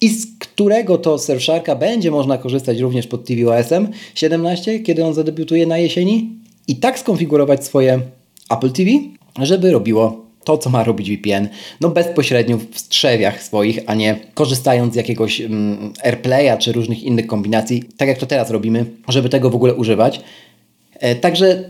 i 0.00 0.08
z 0.08 0.26
którego 0.38 0.98
to 0.98 1.18
Surfsharka 1.18 1.76
będzie 1.76 2.10
można 2.10 2.38
korzystać 2.38 2.78
również 2.78 3.06
pod 3.06 3.24
tvOS-em 3.24 3.88
17, 4.14 4.80
kiedy 4.80 5.04
on 5.04 5.14
zadebiutuje 5.14 5.66
na 5.66 5.78
jesieni? 5.78 6.30
I 6.68 6.76
tak 6.76 6.98
skonfigurować 6.98 7.64
swoje 7.64 8.00
Apple 8.50 8.70
TV, 8.70 8.90
żeby 9.38 9.70
robiło 9.70 10.30
to, 10.44 10.58
co 10.58 10.70
ma 10.70 10.84
robić 10.84 11.10
VPN, 11.10 11.48
no 11.80 11.88
bezpośrednio 11.88 12.58
w 12.72 12.78
strzewiach 12.78 13.42
swoich, 13.42 13.80
a 13.86 13.94
nie 13.94 14.18
korzystając 14.34 14.92
z 14.92 14.96
jakiegoś 14.96 15.40
mm, 15.40 15.92
AirPlaya 16.04 16.58
czy 16.58 16.72
różnych 16.72 17.02
innych 17.02 17.26
kombinacji, 17.26 17.84
tak 17.96 18.08
jak 18.08 18.18
to 18.18 18.26
teraz 18.26 18.50
robimy, 18.50 18.86
żeby 19.08 19.28
tego 19.28 19.50
w 19.50 19.54
ogóle 19.54 19.74
używać. 19.74 20.20
E, 20.94 21.14
także 21.14 21.64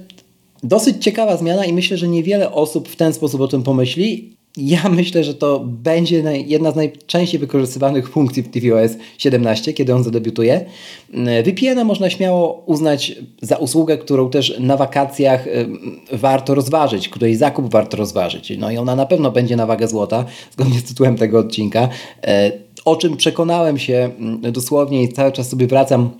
dosyć 0.63 1.05
ciekawa 1.05 1.37
zmiana 1.37 1.65
i 1.65 1.73
myślę, 1.73 1.97
że 1.97 2.09
niewiele 2.09 2.53
osób 2.53 2.89
w 2.89 2.97
ten 2.97 3.13
sposób 3.13 3.41
o 3.41 3.49
tym 3.49 3.63
pomyśli, 3.63 4.37
ja 4.57 4.89
myślę, 4.99 5.25
że 5.25 5.35
to 5.35 5.61
będzie 5.65 6.23
jedna 6.47 6.71
z 6.71 6.77
najczęściej 6.77 7.41
wykorzystywanych 7.41 8.09
funkcji 8.09 8.43
w 8.43 8.49
tvOS 8.49 8.91
17, 9.19 9.73
kiedy 9.73 9.95
on 9.95 10.05
zadebiutuje. 10.05 10.65
Mm, 11.15 11.45
VPN-a 11.45 11.85
można 11.85 12.11
śmiało 12.11 12.63
uznać 12.67 13.15
za 13.43 13.57
usługę, 13.57 13.99
którą 13.99 14.31
też 14.31 14.59
na 14.61 14.77
wakacjach 14.77 15.45
warto 16.13 16.55
rozważyć, 16.55 17.09
której 17.09 17.37
zakup 17.37 17.71
warto 17.71 17.97
rozważyć. 17.97 18.53
No 18.59 18.71
i 18.71 18.77
ona 18.77 18.97
na 18.97 19.07
pewno 19.07 19.31
będzie 19.31 19.57
na 19.57 19.67
wagę 19.67 19.89
złota, 19.89 20.25
zgodnie 20.53 20.79
z 20.79 20.85
tytułem 20.85 21.17
tego 21.17 21.39
odcinka. 21.39 21.89
E, 22.25 22.53
o 22.85 22.97
czym 22.97 23.17
przekonałem 23.17 23.79
się 23.79 24.11
mm, 24.19 24.53
dosłownie 24.53 25.03
i 25.03 25.09
cały 25.09 25.33
czas 25.33 25.49
sobie 25.49 25.67
wracam 25.67 26.11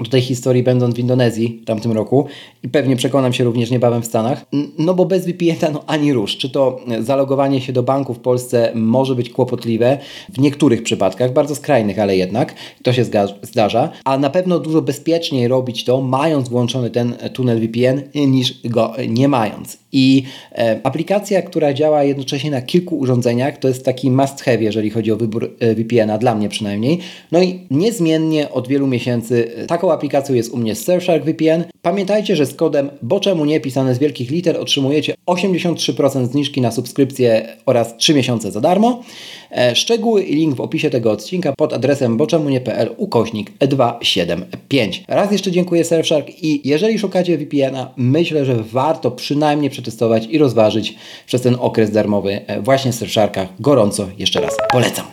do 0.00 0.10
tej 0.10 0.20
historii 0.20 0.62
będąc 0.62 0.94
w 0.94 0.98
Indonezji 0.98 1.60
w 1.62 1.64
tamtym 1.64 1.92
roku 1.92 2.26
i 2.62 2.68
pewnie 2.68 2.96
przekonam 2.96 3.32
się 3.32 3.44
również 3.44 3.70
niebawem 3.70 4.02
w 4.02 4.06
Stanach. 4.06 4.46
No 4.78 4.94
bo 4.94 5.04
bez 5.04 5.26
VPN-a 5.26 5.70
no 5.70 5.84
ani 5.86 6.12
rusz. 6.12 6.36
Czy 6.36 6.50
to 6.50 6.80
zalogowanie 7.00 7.60
się 7.60 7.72
do 7.72 7.82
banku 7.82 8.14
w 8.14 8.18
Polsce 8.18 8.72
może 8.74 9.14
być 9.14 9.30
kłopotliwe 9.30 9.98
w 10.28 10.38
niektórych 10.38 10.82
przypadkach, 10.82 11.32
bardzo 11.32 11.54
skrajnych, 11.54 11.98
ale 11.98 12.16
jednak 12.16 12.54
to 12.82 12.92
się 12.92 13.04
zdarza, 13.42 13.92
a 14.04 14.18
na 14.18 14.30
pewno 14.30 14.58
dużo 14.58 14.82
bezpieczniej 14.82 15.48
robić 15.48 15.84
to 15.84 16.00
mając 16.00 16.48
włączony 16.48 16.90
ten 16.90 17.14
tunel 17.32 17.60
VPN 17.60 18.02
niż 18.14 18.60
go 18.64 18.92
nie 19.08 19.28
mając. 19.28 19.82
I 19.92 20.22
e, 20.52 20.80
aplikacja, 20.82 21.42
która 21.42 21.74
działa 21.74 22.04
jednocześnie 22.04 22.50
na 22.50 22.62
kilku 22.62 22.98
urządzeniach, 22.98 23.58
to 23.58 23.68
jest 23.68 23.84
taki 23.84 24.10
must 24.10 24.40
have, 24.40 24.62
jeżeli 24.62 24.90
chodzi 24.90 25.12
o 25.12 25.16
wybór 25.16 25.50
e, 25.60 25.74
VPN-a, 25.74 26.18
dla 26.18 26.34
mnie 26.34 26.48
przynajmniej. 26.48 26.98
No 27.32 27.42
i 27.42 27.60
niezmiennie 27.70 28.50
od 28.50 28.68
wielu 28.68 28.86
miesięcy 28.86 29.50
e, 29.56 29.66
taką 29.82 29.92
aplikacją 29.92 30.34
jest 30.34 30.52
u 30.52 30.56
mnie 30.56 30.74
Surfshark 30.74 31.24
VPN. 31.24 31.64
Pamiętajcie, 31.82 32.36
że 32.36 32.46
z 32.46 32.54
kodem 32.54 32.90
bo 33.02 33.20
czemu 33.20 33.44
nie 33.44 33.60
pisane 33.60 33.94
z 33.94 33.98
wielkich 33.98 34.30
liter 34.30 34.56
otrzymujecie 34.56 35.14
83% 35.26 36.26
zniżki 36.26 36.60
na 36.60 36.70
subskrypcję 36.70 37.56
oraz 37.66 37.96
3 37.96 38.14
miesiące 38.14 38.50
za 38.50 38.60
darmo. 38.60 39.02
E, 39.50 39.76
szczegóły 39.76 40.22
i 40.22 40.34
link 40.34 40.54
w 40.54 40.60
opisie 40.60 40.90
tego 40.90 41.12
odcinka 41.12 41.52
pod 41.56 41.72
adresem 41.72 42.16
boczemunie.pl 42.16 42.94
ukośnik 42.96 43.50
275. 43.58 45.04
Raz 45.08 45.32
jeszcze 45.32 45.50
dziękuję 45.50 45.84
Surfshark 45.84 46.42
i 46.42 46.68
jeżeli 46.68 46.98
szukacie 46.98 47.38
VPN-a, 47.38 47.92
myślę, 47.96 48.44
że 48.44 48.54
warto 48.54 49.10
przynajmniej 49.10 49.70
przetestować 49.70 50.26
i 50.30 50.38
rozważyć 50.38 50.94
przez 51.26 51.42
ten 51.42 51.56
okres 51.60 51.90
darmowy 51.90 52.40
e, 52.46 52.60
właśnie 52.60 52.92
Surfsharka. 52.92 53.48
Gorąco 53.60 54.08
jeszcze 54.18 54.40
raz 54.40 54.56
polecam. 54.72 55.04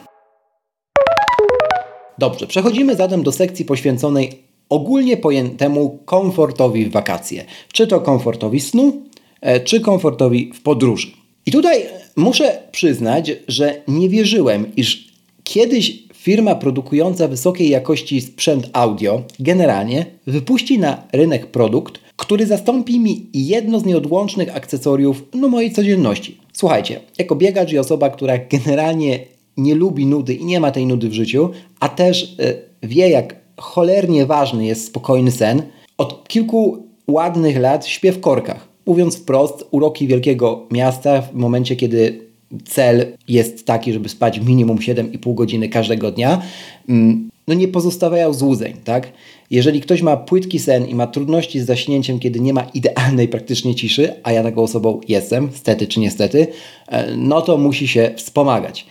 Dobrze, 2.18 2.48
przechodzimy 2.48 2.96
zatem 2.96 3.24
do 3.24 3.32
sekcji 3.32 3.66
poświęconej 3.66 4.49
ogólnie 4.70 5.18
pojętemu 5.18 6.00
komfortowi 6.06 6.86
w 6.86 6.92
wakacje. 6.92 7.46
Czy 7.74 7.88
to 7.88 8.00
komfortowi 8.02 8.60
snu, 8.60 9.02
e, 9.42 9.60
czy 9.60 9.80
komfortowi 9.80 10.52
w 10.54 10.62
podróży. 10.62 11.08
I 11.46 11.52
tutaj 11.52 11.86
muszę 12.16 12.64
przyznać, 12.72 13.32
że 13.48 13.82
nie 13.88 14.10
wierzyłem, 14.10 14.76
iż 14.76 15.10
kiedyś 15.44 16.04
firma 16.14 16.56
produkująca 16.56 17.28
wysokiej 17.28 17.70
jakości 17.70 18.22
sprzęt 18.22 18.70
audio 18.74 19.24
generalnie 19.40 20.06
wypuści 20.28 20.80
na 20.80 21.04
rynek 21.14 21.48
produkt, 21.48 22.00
który 22.16 22.46
zastąpi 22.46 23.00
mi 23.00 23.26
jedno 23.34 23.80
z 23.80 23.86
nieodłącznych 23.86 24.56
akcesoriów 24.56 25.24
no, 25.34 25.48
mojej 25.48 25.72
codzienności. 25.72 26.38
Słuchajcie, 26.54 27.00
jako 27.18 27.36
biegacz 27.36 27.72
i 27.72 27.80
osoba, 27.80 28.10
która 28.10 28.38
generalnie 28.38 29.20
nie 29.58 29.76
lubi 29.76 30.06
nudy 30.06 30.34
i 30.34 30.46
nie 30.46 30.60
ma 30.60 30.72
tej 30.72 30.86
nudy 30.86 31.10
w 31.10 31.14
życiu, 31.14 31.50
a 31.80 31.90
też 31.90 32.24
y, 32.24 32.62
wie, 32.84 33.10
jak 33.10 33.36
cholernie 33.62 34.26
ważny 34.26 34.66
jest 34.66 34.86
spokojny 34.86 35.32
sen, 35.32 35.62
od 35.98 36.28
kilku 36.28 36.84
ładnych 37.08 37.58
lat 37.58 37.88
śpię 37.88 38.12
w 38.12 38.20
korkach. 38.20 38.68
Mówiąc 38.86 39.18
wprost, 39.18 39.66
uroki 39.72 40.08
wielkiego 40.08 40.68
miasta 40.72 41.22
w 41.22 41.34
momencie, 41.34 41.76
kiedy 41.76 42.30
cel 42.66 43.18
jest 43.28 43.66
taki, 43.66 43.94
żeby 43.94 44.10
spać 44.10 44.40
minimum 44.40 44.78
7,5 44.78 45.34
godziny 45.34 45.70
każdego 45.70 46.12
dnia, 46.12 46.42
mm, 46.90 47.30
no 47.48 47.54
nie 47.54 47.68
pozostawiają 47.68 48.34
złudzeń, 48.34 48.74
tak? 48.84 49.12
Jeżeli 49.52 49.82
ktoś 49.82 50.02
ma 50.02 50.18
płytki 50.18 50.60
sen 50.60 50.88
i 50.88 50.96
ma 50.96 51.08
trudności 51.08 51.60
z 51.60 51.66
zaśnięciem, 51.66 52.20
kiedy 52.20 52.40
nie 52.40 52.54
ma 52.54 52.64
idealnej 52.74 53.28
praktycznie 53.28 53.76
ciszy, 53.76 54.14
a 54.24 54.32
ja 54.32 54.44
taką 54.44 54.62
osobą 54.62 55.02
jestem, 55.08 55.50
stety 55.54 55.88
czy 55.88 56.00
niestety, 56.00 56.48
e, 56.88 57.16
no 57.16 57.42
to 57.42 57.58
musi 57.58 57.88
się 57.88 58.12
wspomagać. 58.16 58.86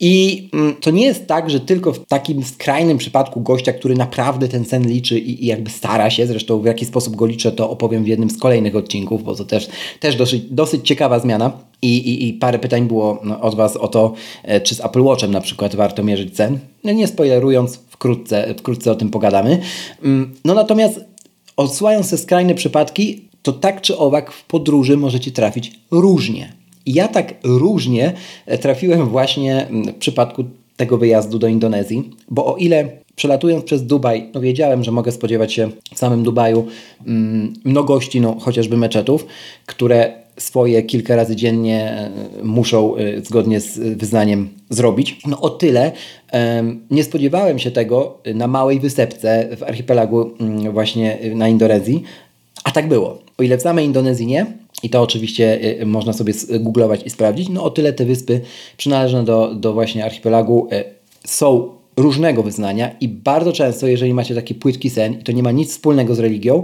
I 0.00 0.48
mm, 0.52 0.74
to 0.74 0.90
nie 0.90 1.04
jest 1.04 1.26
tak, 1.26 1.50
że 1.50 1.60
tylko 1.60 1.92
w 1.92 2.06
takim 2.06 2.44
skrajnym 2.44 2.98
przypadku 2.98 3.40
gościa, 3.40 3.72
który 3.72 3.94
naprawdę 3.94 4.48
ten 4.48 4.64
sen 4.64 4.88
liczy 4.88 5.18
i, 5.18 5.44
i, 5.44 5.46
jakby 5.46 5.70
stara 5.70 6.10
się, 6.10 6.26
zresztą 6.26 6.60
w 6.60 6.64
jaki 6.64 6.84
sposób 6.84 7.16
go 7.16 7.26
liczę, 7.26 7.52
to 7.52 7.70
opowiem 7.70 8.04
w 8.04 8.06
jednym 8.06 8.30
z 8.30 8.38
kolejnych 8.38 8.76
odcinków, 8.76 9.24
bo 9.24 9.34
to 9.34 9.44
też, 9.44 9.68
też 10.00 10.16
dosyć, 10.16 10.42
dosyć 10.50 10.86
ciekawa 10.86 11.18
zmiana. 11.18 11.52
I, 11.82 11.96
i, 11.96 12.28
I 12.28 12.32
parę 12.32 12.58
pytań 12.58 12.88
było 12.88 13.20
no, 13.24 13.40
od 13.40 13.54
Was 13.54 13.76
o 13.76 13.88
to, 13.88 14.12
e, 14.44 14.60
czy 14.60 14.74
z 14.74 14.80
Apple 14.80 15.02
Watchem 15.02 15.30
na 15.30 15.40
przykład 15.40 15.74
warto 15.74 16.02
mierzyć 16.02 16.36
sen. 16.36 16.58
No, 16.84 16.92
nie 16.92 17.06
spoilerując, 17.06 17.80
wkrótce, 17.88 18.54
wkrótce 18.58 18.92
o 18.92 18.94
tym 18.94 19.10
pogadamy. 19.10 19.60
Mm, 20.02 20.34
no 20.44 20.54
natomiast 20.54 21.00
odsyłając 21.56 22.10
te 22.10 22.18
skrajne 22.18 22.54
przypadki, 22.54 23.24
to 23.42 23.52
tak 23.52 23.80
czy 23.80 23.98
owak 23.98 24.32
w 24.32 24.44
podróży 24.44 24.96
możecie 24.96 25.30
trafić 25.30 25.72
różnie. 25.90 26.59
I 26.86 26.92
ja 26.94 27.08
tak 27.08 27.34
różnie 27.44 28.12
e, 28.46 28.58
trafiłem 28.58 29.08
właśnie 29.08 29.66
w 29.70 29.94
przypadku 29.94 30.44
tego 30.76 30.98
wyjazdu 30.98 31.38
do 31.38 31.46
Indonezji, 31.46 32.10
bo 32.28 32.54
o 32.54 32.56
ile 32.56 32.88
przelatując 33.16 33.64
przez 33.64 33.86
Dubaj, 33.86 34.30
no 34.34 34.40
wiedziałem, 34.40 34.84
że 34.84 34.92
mogę 34.92 35.12
spodziewać 35.12 35.52
się 35.52 35.70
w 35.94 35.98
samym 35.98 36.22
Dubaju 36.22 36.66
mm, 37.06 37.52
mnogości, 37.64 38.20
no 38.20 38.36
chociażby 38.40 38.76
meczetów, 38.76 39.26
które 39.66 40.12
swoje 40.36 40.82
kilka 40.82 41.16
razy 41.16 41.36
dziennie 41.36 41.90
e, 41.90 42.10
muszą 42.42 42.96
e, 42.96 43.20
zgodnie 43.20 43.60
z 43.60 43.98
wyznaniem 43.98 44.48
zrobić. 44.70 45.18
No 45.26 45.40
o 45.40 45.50
tyle 45.50 45.92
nie 46.90 47.04
spodziewałem 47.04 47.58
się 47.58 47.70
tego 47.70 48.18
na 48.34 48.46
małej 48.46 48.80
wysepce 48.80 49.48
w 49.56 49.62
archipelagu 49.62 50.30
mm, 50.40 50.72
właśnie 50.72 51.18
na 51.34 51.48
Indonezji, 51.48 52.02
a 52.64 52.70
tak 52.70 52.88
było. 52.88 53.18
O 53.40 53.42
ile 53.42 53.58
w 53.58 53.62
samej 53.62 53.86
Indonezji 53.86 54.26
nie, 54.26 54.46
i 54.82 54.90
to 54.90 55.02
oczywiście 55.02 55.58
y, 55.80 55.86
można 55.86 56.12
sobie 56.12 56.34
googlować 56.60 57.02
i 57.06 57.10
sprawdzić. 57.10 57.48
No 57.48 57.64
o 57.64 57.70
tyle 57.70 57.92
te 57.92 58.04
wyspy 58.04 58.40
przynależne 58.76 59.24
do, 59.24 59.54
do 59.54 59.72
właśnie 59.72 60.04
archipelagu 60.04 60.68
y, 60.72 60.84
są 61.26 61.68
różnego 61.96 62.42
wyznania 62.42 62.90
i 63.00 63.08
bardzo 63.08 63.52
często, 63.52 63.86
jeżeli 63.86 64.14
macie 64.14 64.34
taki 64.34 64.54
płytki 64.54 64.90
sen 64.90 65.20
i 65.20 65.22
to 65.22 65.32
nie 65.32 65.42
ma 65.42 65.52
nic 65.52 65.70
wspólnego 65.70 66.14
z 66.14 66.18
religią, 66.18 66.62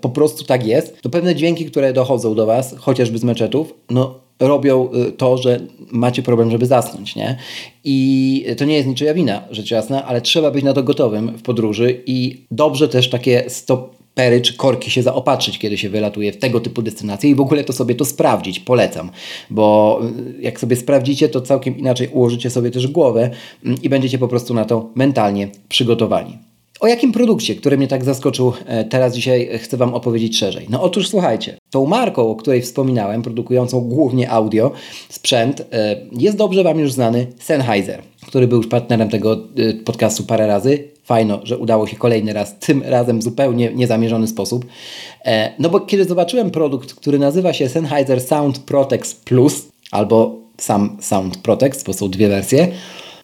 po 0.00 0.08
prostu 0.08 0.44
tak 0.44 0.66
jest, 0.66 1.02
to 1.02 1.10
pewne 1.10 1.34
dźwięki, 1.34 1.64
które 1.64 1.92
dochodzą 1.92 2.34
do 2.34 2.46
Was, 2.46 2.74
chociażby 2.78 3.18
z 3.18 3.24
meczetów, 3.24 3.74
no 3.90 4.14
robią 4.40 4.88
y, 5.08 5.12
to, 5.12 5.36
że 5.38 5.60
macie 5.92 6.22
problem, 6.22 6.50
żeby 6.50 6.66
zasnąć, 6.66 7.16
nie? 7.16 7.36
I 7.84 8.46
to 8.56 8.64
nie 8.64 8.76
jest 8.76 8.88
niczyja 8.88 9.14
wina, 9.14 9.42
rzecz 9.50 9.70
jasna, 9.70 10.04
ale 10.04 10.20
trzeba 10.20 10.50
być 10.50 10.64
na 10.64 10.72
to 10.72 10.82
gotowym 10.82 11.38
w 11.38 11.42
podróży 11.42 12.02
i 12.06 12.46
dobrze 12.50 12.88
też 12.88 13.10
takie 13.10 13.44
stop 13.48 13.97
pery 14.18 14.40
czy 14.40 14.54
korki 14.54 14.90
się 14.90 15.02
zaopatrzyć, 15.02 15.58
kiedy 15.58 15.78
się 15.78 15.88
wylatuje 15.90 16.32
w 16.32 16.36
tego 16.36 16.60
typu 16.60 16.82
destynacje 16.82 17.30
i 17.30 17.34
w 17.34 17.40
ogóle 17.40 17.64
to 17.64 17.72
sobie 17.72 17.94
to 17.94 18.04
sprawdzić. 18.04 18.60
Polecam, 18.60 19.10
bo 19.50 20.00
y, 20.38 20.42
jak 20.42 20.60
sobie 20.60 20.76
sprawdzicie, 20.76 21.28
to 21.28 21.40
całkiem 21.40 21.78
inaczej 21.78 22.08
ułożycie 22.08 22.50
sobie 22.50 22.70
też 22.70 22.86
głowę 22.86 23.30
mm, 23.64 23.78
i 23.82 23.88
będziecie 23.88 24.18
po 24.18 24.28
prostu 24.28 24.54
na 24.54 24.64
to 24.64 24.90
mentalnie 24.94 25.48
przygotowani. 25.68 26.38
O 26.80 26.86
jakim 26.86 27.12
produkcie, 27.12 27.54
który 27.54 27.76
mnie 27.76 27.88
tak 27.88 28.04
zaskoczył, 28.04 28.52
e, 28.66 28.84
teraz 28.84 29.14
dzisiaj 29.14 29.58
chcę 29.58 29.76
Wam 29.76 29.94
opowiedzieć 29.94 30.38
szerzej. 30.38 30.66
No 30.70 30.82
otóż 30.82 31.08
słuchajcie, 31.08 31.58
tą 31.70 31.86
marką, 31.86 32.30
o 32.30 32.36
której 32.36 32.62
wspominałem, 32.62 33.22
produkującą 33.22 33.80
głównie 33.80 34.30
audio, 34.30 34.70
sprzęt, 35.08 35.60
e, 35.72 35.96
jest 36.12 36.36
dobrze 36.36 36.62
Wam 36.64 36.78
już 36.78 36.92
znany 36.92 37.26
Sennheiser, 37.38 38.02
który 38.26 38.48
był 38.48 38.58
już 38.58 38.68
partnerem 38.68 39.08
tego 39.08 39.32
e, 39.34 39.74
podcastu 39.74 40.22
parę 40.22 40.46
razy. 40.46 40.97
Fajno, 41.08 41.40
że 41.44 41.58
udało 41.58 41.86
się 41.86 41.96
kolejny 41.96 42.32
raz, 42.32 42.58
tym 42.58 42.82
razem 42.82 43.18
w 43.18 43.22
zupełnie 43.22 43.72
niezamierzony 43.74 44.26
sposób. 44.26 44.66
E, 45.24 45.52
no 45.58 45.68
bo 45.68 45.80
kiedy 45.80 46.04
zobaczyłem 46.04 46.50
produkt, 46.50 46.94
który 46.94 47.18
nazywa 47.18 47.52
się 47.52 47.68
Sennheiser 47.68 48.20
Sound 48.20 48.58
Protex 48.58 49.14
Plus, 49.14 49.68
albo 49.90 50.36
sam 50.58 50.96
Sound 51.00 51.36
Protex, 51.36 51.84
bo 51.84 51.92
są 51.92 52.10
dwie 52.10 52.28
wersje, 52.28 52.68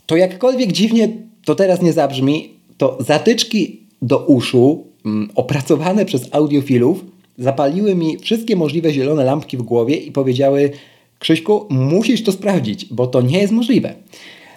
to 0.07 0.17
jakkolwiek 0.17 0.73
dziwnie 0.73 1.09
to 1.45 1.55
teraz 1.55 1.83
nie 1.83 1.93
zabrzmi, 1.93 2.51
to 2.79 2.99
zatyczki 3.01 3.81
do 4.03 4.19
uszu 4.19 4.85
mm, 5.07 5.31
opracowane 5.35 6.05
przez 6.05 6.29
audiofilów 6.33 7.05
zapaliły 7.39 7.95
mi 7.95 8.19
wszystkie 8.19 8.57
możliwe 8.57 8.93
zielone 8.93 9.25
lampki 9.25 9.57
w 9.57 9.63
głowie 9.63 9.97
i 9.97 10.13
powiedziały 10.13 10.71
Krzyśku, 11.19 11.67
musisz 11.71 12.23
to 12.23 12.33
sprawdzić, 12.33 12.85
bo 12.85 13.07
to 13.07 13.23
nie 13.23 13.39
jest 13.39 13.53
możliwe. 13.53 13.95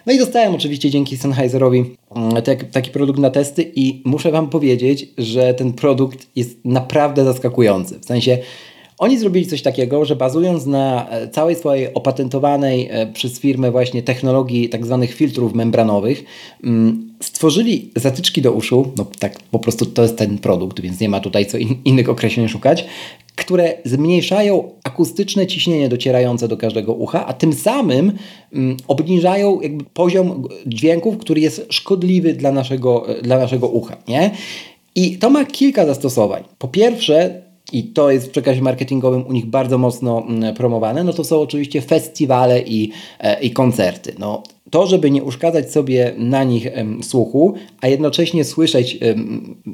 No 0.08 0.14
i 0.14 0.18
dostałem 0.18 0.56
oczywiście 0.56 0.90
dzięki 0.90 1.18
Sennheiserowi 1.18 1.86
mm, 2.16 2.34
taki 2.72 2.92
produkt 2.92 3.20
na 3.20 3.30
testy 3.30 3.72
i 3.76 4.02
muszę 4.06 4.32
Wam 4.32 4.50
powiedzieć, 4.50 5.08
że 5.18 5.54
ten 5.54 5.74
produkt 5.74 6.28
jest 6.36 6.58
naprawdę 6.66 7.24
zaskakujący. 7.24 8.00
W 8.00 8.06
sensie 8.06 8.38
oni 8.98 9.18
zrobili 9.18 9.46
coś 9.46 9.62
takiego, 9.62 10.06
że 10.06 10.16
bazując 10.16 10.66
na 10.66 11.10
e, 11.10 11.28
całej 11.28 11.56
swojej 11.56 11.94
opatentowanej 11.94 12.88
e, 12.92 13.08
przez 13.08 13.40
firmę 13.40 13.72
właśnie 13.72 14.04
technologii 14.04 14.70
tak 14.70 14.86
zwanych 14.86 15.14
filtrów 15.14 15.54
membranowych, 15.54 16.24
mm, 16.64 17.16
stworzyli 17.22 17.92
zatyczki 17.96 18.42
do 18.42 18.52
uszu, 18.52 18.92
no 18.98 19.06
tak 19.20 19.40
po 19.52 19.60
prostu 19.60 19.86
to 19.86 20.02
jest 20.02 20.18
ten 20.18 20.38
produkt, 20.38 20.80
więc 20.80 21.00
nie 21.00 21.10
ma 21.10 21.20
tutaj 21.20 21.46
co 21.46 21.58
in, 21.58 21.76
innych 21.86 22.10
określeń 22.10 22.48
szukać, 22.48 22.86
które 23.38 23.74
zmniejszają 23.86 24.72
akustyczne 24.84 25.48
ciśnienie 25.48 25.90
docierające 25.90 26.48
do 26.48 26.58
każdego 26.58 26.94
ucha, 26.94 27.26
a 27.26 27.34
tym 27.34 27.54
samym 27.54 28.12
mm, 28.54 28.78
obniżają 28.88 29.62
jakby 29.62 29.84
poziom 29.94 30.48
dźwięków, 30.66 31.18
który 31.18 31.42
jest 31.42 31.66
szkodliwy 31.70 32.34
dla 32.34 32.52
naszego, 32.52 33.10
e, 33.10 33.22
dla 33.22 33.38
naszego 33.40 33.68
ucha. 33.68 33.98
Nie? 34.08 34.32
I 34.96 35.18
to 35.18 35.30
ma 35.30 35.46
kilka 35.46 35.86
zastosowań. 35.86 36.44
Po 36.58 36.68
pierwsze, 36.68 37.42
i 37.74 37.84
to 37.84 38.12
jest 38.12 38.28
w 38.28 38.30
przekazie 38.30 38.62
marketingowym 38.62 39.28
u 39.28 39.34
nich 39.34 39.46
bardzo 39.46 39.78
mocno 39.78 40.24
mm, 40.28 40.56
promowane, 40.56 41.04
no 41.04 41.14
to 41.14 41.24
są 41.24 41.42
oczywiście 41.42 41.82
festiwale 41.82 42.62
i, 42.62 42.92
e, 43.20 43.42
i 43.42 43.52
koncerty. 43.52 44.16
No, 44.20 44.44
to, 44.70 44.88
żeby 44.88 45.12
nie 45.12 45.24
uszkadzać 45.24 45.72
sobie 45.72 46.14
na 46.18 46.44
nich 46.44 46.68
słuchu, 47.02 47.54
a 47.82 47.88
jednocześnie 47.88 48.44
słyszeć 48.44 48.98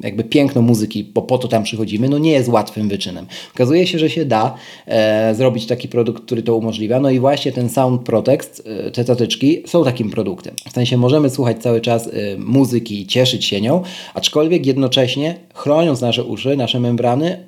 jakby 0.02 0.24
piękno 0.24 0.62
muzyki, 0.62 1.04
bo 1.04 1.22
po 1.22 1.38
to 1.38 1.48
tam 1.48 1.62
przychodzimy, 1.62 2.08
no 2.08 2.18
nie 2.18 2.30
jest 2.30 2.48
łatwym 2.48 2.88
wyczynem. 2.88 3.26
Okazuje 3.54 3.86
się, 3.86 3.98
że 3.98 4.10
się 4.10 4.24
da 4.24 4.54
e, 4.86 5.34
zrobić 5.34 5.66
taki 5.66 5.88
produkt, 5.88 6.24
który 6.24 6.42
to 6.42 6.56
umożliwia. 6.56 7.00
No 7.00 7.10
i 7.10 7.20
właśnie 7.20 7.52
ten 7.52 7.68
Sound 7.68 8.02
Protect, 8.02 8.62
e, 8.66 8.90
te 8.90 9.04
zatyczki 9.04 9.62
są 9.66 9.84
takim 9.84 10.10
produktem. 10.10 10.54
W 10.68 10.72
sensie 10.72 10.96
możemy 10.96 11.30
słuchać 11.30 11.62
cały 11.62 11.80
czas 11.80 12.06
e, 12.06 12.10
muzyki 12.38 13.00
i 13.00 13.06
cieszyć 13.06 13.44
się 13.44 13.60
nią, 13.60 13.82
aczkolwiek 14.14 14.66
jednocześnie 14.66 15.34
chroniąc 15.54 16.00
nasze 16.00 16.24
uszy, 16.24 16.56
nasze 16.56 16.80
membrany 16.80 17.44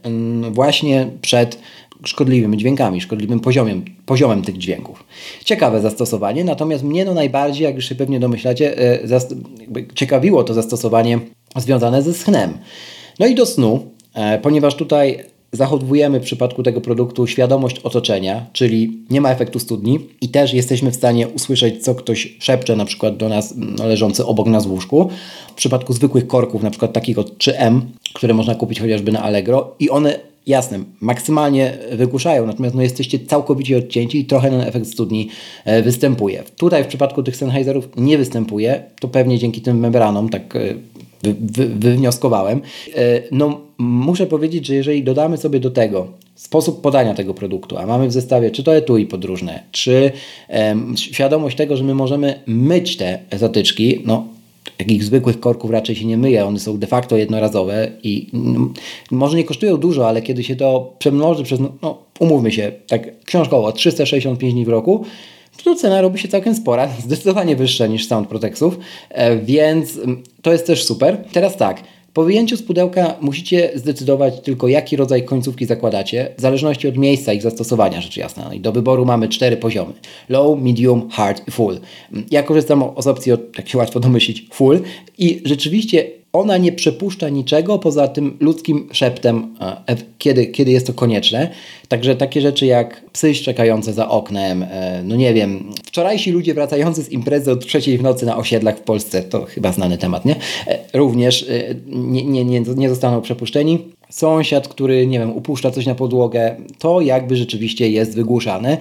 właśnie 0.51 1.11
przed 1.21 1.59
szkodliwymi 2.05 2.57
dźwiękami, 2.57 3.01
szkodliwym 3.01 3.41
poziomem, 3.41 3.85
poziomem 4.07 4.43
tych 4.43 4.59
dźwięków. 4.59 5.05
Ciekawe 5.45 5.81
zastosowanie, 5.81 6.45
natomiast 6.45 6.85
mnie 6.85 7.05
no 7.05 7.15
najbardziej, 7.15 7.65
jak 7.65 7.75
już 7.75 7.89
się 7.89 7.95
pewnie 7.95 8.21
domyślacie, 8.21 8.79
e, 8.79 9.21
ciekawiło 9.95 10.45
to 10.45 10.55
zastosowanie 10.55 11.19
związane 11.57 12.03
ze 12.03 12.15
snem. 12.15 12.59
No 13.19 13.27
i 13.27 13.35
do 13.35 13.47
snu, 13.47 13.87
e, 14.15 14.39
ponieważ 14.39 14.75
tutaj 14.75 15.25
zachowujemy 15.53 16.21
w 16.21 16.23
przypadku 16.23 16.63
tego 16.63 16.81
produktu 16.81 17.27
świadomość 17.27 17.79
otoczenia, 17.79 18.47
czyli 18.53 18.99
nie 19.11 19.21
ma 19.21 19.31
efektu 19.31 19.59
studni 19.59 19.99
i 20.21 20.29
też 20.29 20.55
jesteśmy 20.55 20.91
w 20.91 20.97
stanie 20.97 21.29
usłyszeć, 21.29 21.85
co 21.85 21.95
ktoś 21.95 22.37
szepcze 22.39 22.77
na 22.77 22.85
przykład 22.85 23.17
do 23.17 23.29
nas 23.29 23.55
no, 23.57 23.87
leżący 23.87 24.27
obok 24.27 24.47
nas 24.47 24.67
w 24.67 24.71
łóżku. 24.71 25.09
W 25.51 25.55
przypadku 25.55 25.93
zwykłych 25.93 26.27
korków, 26.27 26.63
na 26.63 26.71
przykład 26.71 26.93
takich 26.93 27.19
od 27.19 27.39
3M, 27.39 27.81
które 28.15 28.35
można 28.35 28.55
kupić 28.55 28.81
chociażby 28.81 29.13
na 29.13 29.23
Allegro 29.23 29.75
i 29.79 29.91
one 29.91 30.19
jasne, 30.47 30.79
maksymalnie 31.01 31.79
wygłuszają, 31.93 32.47
natomiast 32.47 32.75
no, 32.75 32.83
jesteście 32.83 33.19
całkowicie 33.19 33.79
odcięci 33.79 34.19
i 34.19 34.25
trochę 34.25 34.51
ten 34.51 34.61
efekt 34.61 34.87
studni 34.87 35.29
e, 35.65 35.83
występuje. 35.83 36.43
Tutaj 36.57 36.85
w 36.85 36.87
przypadku 36.87 37.23
tych 37.23 37.37
Sennheiserów 37.37 37.89
nie 37.97 38.19
występuje, 38.19 38.83
to 39.01 39.09
pewnie 39.09 39.39
dzięki 39.39 39.61
tym 39.61 39.79
membranom, 39.79 40.29
tak 40.29 40.57
e, 40.57 40.75
wy, 41.23 41.35
wy, 41.41 41.67
wywnioskowałem. 41.67 42.61
E, 42.95 43.23
no, 43.31 43.61
muszę 43.79 44.27
powiedzieć, 44.27 44.67
że 44.67 44.75
jeżeli 44.75 45.05
dodamy 45.05 45.37
sobie 45.37 45.61
do 45.61 45.71
tego 45.71 46.07
sposób 46.35 46.81
podania 46.81 47.15
tego 47.15 47.35
produktu, 47.35 47.79
a 47.79 47.87
mamy 47.87 48.09
w 48.09 48.13
zestawie 48.13 48.51
czy 48.51 48.63
to 48.65 48.77
etui 48.77 49.07
podróżne, 49.07 49.63
czy 49.73 50.13
świadomość 50.97 51.57
tego, 51.57 51.77
że 51.77 51.85
my 51.85 51.95
możemy 51.95 52.41
myć 52.47 52.97
te 52.97 53.19
zatyczki, 53.33 54.03
no 54.05 54.36
takich 54.77 55.05
zwykłych 55.05 55.41
korków 55.41 55.71
raczej 55.71 55.97
się 55.97 56.05
nie 56.05 56.17
myje, 56.17 56.47
one 56.47 56.59
są 56.59 56.79
de 56.79 56.87
facto 56.87 57.17
jednorazowe 57.17 57.93
i 58.03 58.27
no, 58.33 58.69
może 59.11 59.37
nie 59.37 59.45
kosztują 59.45 59.77
dużo, 59.77 60.09
ale 60.09 60.23
kiedy 60.23 60.45
się 60.45 60.57
to 60.57 60.95
przemnoży 60.99 61.45
przez, 61.45 61.61
no 61.83 61.99
umówmy 62.19 62.53
się, 62.53 62.73
tak 62.87 63.25
książkowo 63.25 63.73
365 63.73 64.53
dni 64.55 64.65
w 64.65 64.69
roku, 64.69 65.05
to 65.65 65.75
cena 65.75 66.01
robi 66.01 66.19
się 66.19 66.29
całkiem 66.29 66.55
spora, 66.55 66.89
zdecydowanie 67.07 67.57
wyższa 67.57 67.87
niż 67.87 68.09
Sound 68.09 68.29
Protexów, 68.29 68.79
e, 69.11 69.37
więc 69.37 69.99
to 70.43 70.53
jest 70.53 70.67
też 70.67 70.85
super. 70.85 71.25
Teraz 71.33 71.57
tak, 71.57 71.83
po 72.17 72.25
wyjęciu 72.25 72.57
z 72.57 72.63
pudełka 72.63 73.15
musicie 73.21 73.71
zdecydować 73.75 74.41
tylko, 74.41 74.69
jaki 74.69 74.97
rodzaj 74.97 75.25
końcówki 75.25 75.67
zakładacie, 75.67 76.35
w 76.39 76.41
zależności 76.41 76.89
od 76.89 76.97
miejsca 76.97 77.33
ich 77.33 77.43
zastosowania, 77.43 78.01
rzecz 78.01 78.17
jasna. 78.17 78.55
I 78.55 78.61
do 78.61 78.73
wyboru 78.73 79.05
mamy 79.05 79.29
cztery 79.29 79.57
poziomy: 79.57 79.93
low, 80.29 80.61
medium, 80.61 81.09
hard 81.11 81.49
i 81.49 81.51
full. 81.51 81.81
Ja 82.31 82.43
korzystam 82.43 82.85
z 82.99 83.07
opcji, 83.07 83.33
jak 83.59 83.69
się 83.69 83.79
łatwo 83.79 84.01
domyślić, 84.01 84.47
full 84.53 84.81
i 85.19 85.43
rzeczywiście 85.45 86.11
ona 86.39 86.57
nie 86.57 86.73
przepuszcza 86.73 87.29
niczego 87.29 87.79
poza 87.79 88.09
tym 88.09 88.37
ludzkim 88.41 88.89
szeptem, 88.93 89.55
e, 89.61 89.97
kiedy, 90.19 90.47
kiedy 90.47 90.71
jest 90.71 90.87
to 90.87 90.93
konieczne. 90.93 91.51
Także 91.89 92.17
takie 92.17 92.41
rzeczy 92.41 92.67
jak 92.67 93.03
psy 93.13 93.35
szczekające 93.35 93.93
za 93.93 94.09
oknem, 94.09 94.63
e, 94.63 95.03
no 95.05 95.17
nie 95.17 95.35
wiem, 95.35 95.71
wczorajsi 95.85 96.31
ludzie 96.31 96.55
wracający 96.55 97.03
z 97.03 97.13
imprezy 97.13 97.53
od 97.53 97.67
trzeciej 97.67 97.99
w 97.99 98.03
nocy 98.03 98.27
na 98.27 98.37
osiedlach 98.37 98.79
w 98.79 98.83
Polsce, 98.83 99.23
to 99.23 99.45
chyba 99.45 99.73
znany 99.73 99.99
temat, 99.99 100.25
nie? 100.25 100.37
E, 100.67 100.79
również 100.93 101.47
nie, 101.87 102.25
nie, 102.25 102.45
nie, 102.45 102.61
nie 102.61 102.89
zostaną 102.89 103.21
przepuszczeni. 103.21 103.79
Sąsiad, 104.11 104.69
który, 104.69 105.07
nie 105.07 105.19
wiem, 105.19 105.37
upuszcza 105.37 105.71
coś 105.71 105.87
na 105.87 105.95
podłogę, 105.95 106.57
to 106.79 107.01
jakby 107.01 107.37
rzeczywiście 107.37 107.91
jest 107.91 108.15
wygłuszane. 108.15 108.79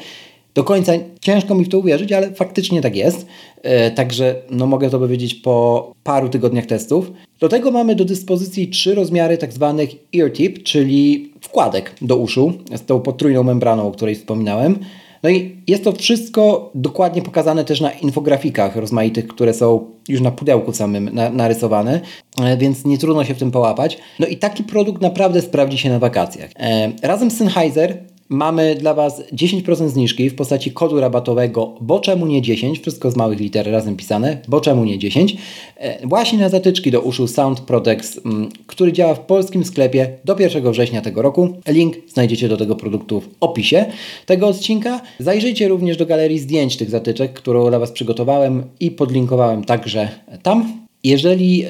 Do 0.56 0.64
końca 0.64 0.94
ciężko 1.22 1.56
mi 1.56 1.66
w 1.66 1.70
to 1.70 1.80
uwierzyć, 1.80 2.12
ale 2.12 2.34
faktycznie 2.34 2.82
tak 2.82 2.96
jest. 2.96 3.26
E, 3.64 3.92
także 3.92 4.36
no, 4.50 4.68
mogę 4.68 4.90
to 4.90 5.00
powiedzieć 5.00 5.34
po 5.36 5.92
paru 6.04 6.30
tygodniach 6.30 6.66
testów. 6.66 7.12
Do 7.40 7.50
tego 7.50 7.72
mamy 7.72 7.96
do 7.96 8.06
dyspozycji 8.06 8.68
trzy 8.68 8.96
rozmiary 8.96 9.38
tak 9.38 9.54
zwanych 9.54 9.90
ear 10.16 10.34
tip, 10.34 10.64
czyli 10.64 11.34
wkładek 11.42 11.96
do 12.02 12.18
uszu 12.18 12.54
z 12.76 12.86
tą 12.86 13.00
potrójną 13.00 13.44
membraną, 13.44 13.88
o 13.88 13.92
której 13.92 14.16
wspominałem. 14.16 14.80
No 15.24 15.30
i 15.30 15.56
jest 15.68 15.84
to 15.84 15.92
wszystko 15.92 16.72
dokładnie 16.76 17.22
pokazane 17.22 17.66
też 17.66 17.82
na 17.82 17.92
infografikach 17.92 18.76
rozmaitych, 18.76 19.28
które 19.28 19.54
są 19.54 19.86
już 20.08 20.22
na 20.22 20.32
pudełku 20.32 20.74
samym 20.74 21.10
na, 21.14 21.30
narysowane, 21.30 22.02
e, 22.42 22.58
więc 22.58 22.86
nie 22.86 22.98
trudno 22.98 23.26
się 23.26 23.36
w 23.36 23.40
tym 23.40 23.52
połapać. 23.52 23.98
No 24.20 24.28
i 24.28 24.38
taki 24.38 24.64
produkt 24.64 25.02
naprawdę 25.02 25.42
sprawdzi 25.42 25.78
się 25.78 25.90
na 25.90 26.00
wakacjach. 26.00 26.50
E, 26.60 26.92
razem 27.02 27.32
z 27.32 27.38
Sennheiser 27.38 27.98
mamy 28.30 28.76
dla 28.76 28.94
Was 28.94 29.24
10% 29.34 29.90
zniżki 29.90 30.30
w 30.30 30.36
postaci 30.36 30.72
kodu 30.72 31.00
rabatowego, 31.00 31.76
bo 31.82 32.00
czemu 32.00 32.28
nie 32.28 32.42
10, 32.42 32.80
wszystko 32.80 33.12
z 33.12 33.16
małych 33.16 33.40
liter 33.40 33.72
razem 33.72 33.96
pisane, 33.96 34.38
bo 34.48 34.62
czemu 34.62 34.86
nie 34.86 35.00
10, 35.00 35.38
e, 35.78 36.08
właśnie 36.08 36.40
na 36.40 36.50
zatyczki 36.50 36.92
do 36.92 37.02
uszu 37.02 37.28
Sound 37.28 37.60
Protex, 37.60 38.20
mm, 38.26 38.50
który 38.68 38.94
działa 38.94 39.16
w 39.16 39.20
polskim 39.20 39.66
sklepie 39.66 40.18
do 40.26 40.36
1 40.40 40.72
września 40.72 41.02
tego 41.02 41.22
roku. 41.22 41.54
Link 41.68 41.96
znajdziecie 42.08 42.50
do 42.50 42.58
tego 42.58 42.76
produktu 42.76 43.22
w 43.22 43.30
opisie 43.40 43.86
tego 44.26 44.48
odcinka. 44.48 45.02
Zajrzyjcie 45.20 45.68
również 45.68 45.98
do 45.98 46.06
galerii 46.06 46.40
zdjęć 46.40 46.78
tych 46.78 46.90
zatyczek, 46.90 47.34
którą 47.34 47.70
dla 47.70 47.80
Was 47.80 47.92
przygotowałem 47.92 48.64
i 48.80 48.92
podlinkowałem 48.92 49.64
także 49.64 50.10
tam. 50.44 50.86
Jeżeli 51.04 51.64
e, 51.64 51.68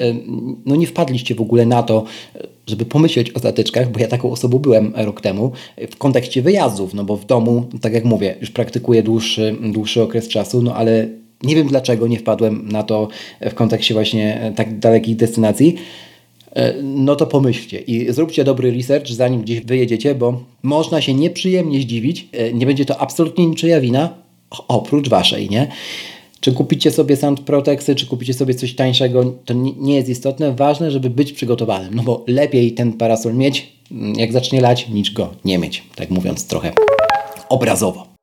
no 0.66 0.76
nie 0.76 0.86
wpadliście 0.86 1.34
w 1.34 1.40
ogóle 1.40 1.66
na 1.66 1.82
to, 1.82 2.04
żeby 2.66 2.84
pomyśleć 2.84 3.36
o 3.36 3.38
zatyczkach, 3.38 3.90
bo 3.90 4.00
ja 4.00 4.08
taką 4.08 4.30
osobą 4.30 4.58
byłem 4.58 4.92
rok 4.96 5.20
temu, 5.20 5.52
w 5.90 5.96
kontekście 5.96 6.42
wyjazdów, 6.42 6.94
no 6.94 7.04
bo 7.04 7.16
w 7.16 7.26
domu, 7.26 7.66
tak 7.80 7.92
jak 7.92 8.04
mówię, 8.04 8.34
już 8.40 8.50
praktykuję 8.50 9.02
dłuższy, 9.02 9.56
dłuższy 9.62 10.02
okres 10.02 10.28
czasu, 10.28 10.62
no 10.62 10.74
ale 10.74 11.08
nie 11.42 11.54
wiem 11.54 11.66
dlaczego 11.66 12.06
nie 12.06 12.18
wpadłem 12.18 12.68
na 12.68 12.82
to 12.82 13.08
w 13.40 13.54
kontekście 13.54 13.94
właśnie 13.94 14.40
e, 14.40 14.52
tak 14.52 14.78
dalekich 14.78 15.16
destynacji. 15.16 15.76
E, 16.52 16.74
no 16.82 17.16
to 17.16 17.26
pomyślcie 17.26 17.78
i 17.78 18.12
zróbcie 18.12 18.44
dobry 18.44 18.70
research, 18.70 19.08
zanim 19.08 19.42
gdzieś 19.42 19.60
wyjedziecie, 19.60 20.14
bo 20.14 20.42
można 20.62 21.00
się 21.00 21.14
nieprzyjemnie 21.14 21.80
zdziwić. 21.80 22.28
Nie 22.54 22.66
będzie 22.66 22.84
to 22.84 22.98
absolutnie 22.98 23.46
niczyja 23.46 23.80
wina, 23.80 24.14
oprócz 24.68 25.08
waszej, 25.08 25.50
nie? 25.50 25.68
Czy 26.40 26.52
kupicie 26.52 26.90
sobie 26.90 27.16
Sound 27.16 27.40
Protexy, 27.40 27.94
czy 27.94 28.06
kupicie 28.06 28.34
sobie 28.34 28.54
coś 28.54 28.74
tańszego, 28.74 29.24
to 29.44 29.54
nie 29.54 29.94
jest 29.96 30.08
istotne. 30.08 30.52
Ważne, 30.52 30.90
żeby 30.90 31.10
być 31.10 31.32
przygotowanym, 31.32 31.94
no 31.94 32.02
bo 32.02 32.24
lepiej 32.26 32.72
ten 32.72 32.92
parasol 32.92 33.34
mieć, 33.34 33.72
mm, 33.92 34.14
jak 34.14 34.32
zacznie 34.32 34.60
lać, 34.60 34.88
niż 34.88 35.10
go 35.10 35.34
nie 35.44 35.58
mieć. 35.58 35.82
Tak 35.94 36.10
mówiąc 36.10 36.46
trochę 36.46 36.72
obrazowo. 37.48 38.15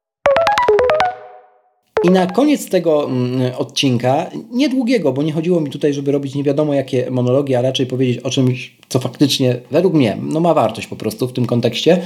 I 2.04 2.10
na 2.10 2.28
koniec 2.28 2.70
tego 2.70 3.06
mm, 3.06 3.52
odcinka, 3.58 4.30
niedługiego, 4.52 5.14
bo 5.14 5.24
nie 5.24 5.32
chodziło 5.32 5.62
mi 5.62 5.70
tutaj, 5.70 5.94
żeby 5.94 6.12
robić 6.12 6.36
nie 6.36 6.44
wiadomo 6.44 6.74
jakie 6.74 7.12
monologi, 7.12 7.56
a 7.56 7.62
raczej 7.62 7.86
powiedzieć 7.86 8.20
o 8.20 8.30
czymś, 8.30 8.76
co 8.90 9.00
faktycznie 9.00 9.60
według 9.72 9.94
mnie 9.94 10.18
no, 10.22 10.40
ma 10.40 10.54
wartość 10.54 10.88
po 10.88 10.96
prostu 10.96 11.28
w 11.28 11.34
tym 11.34 11.46
kontekście. 11.46 12.02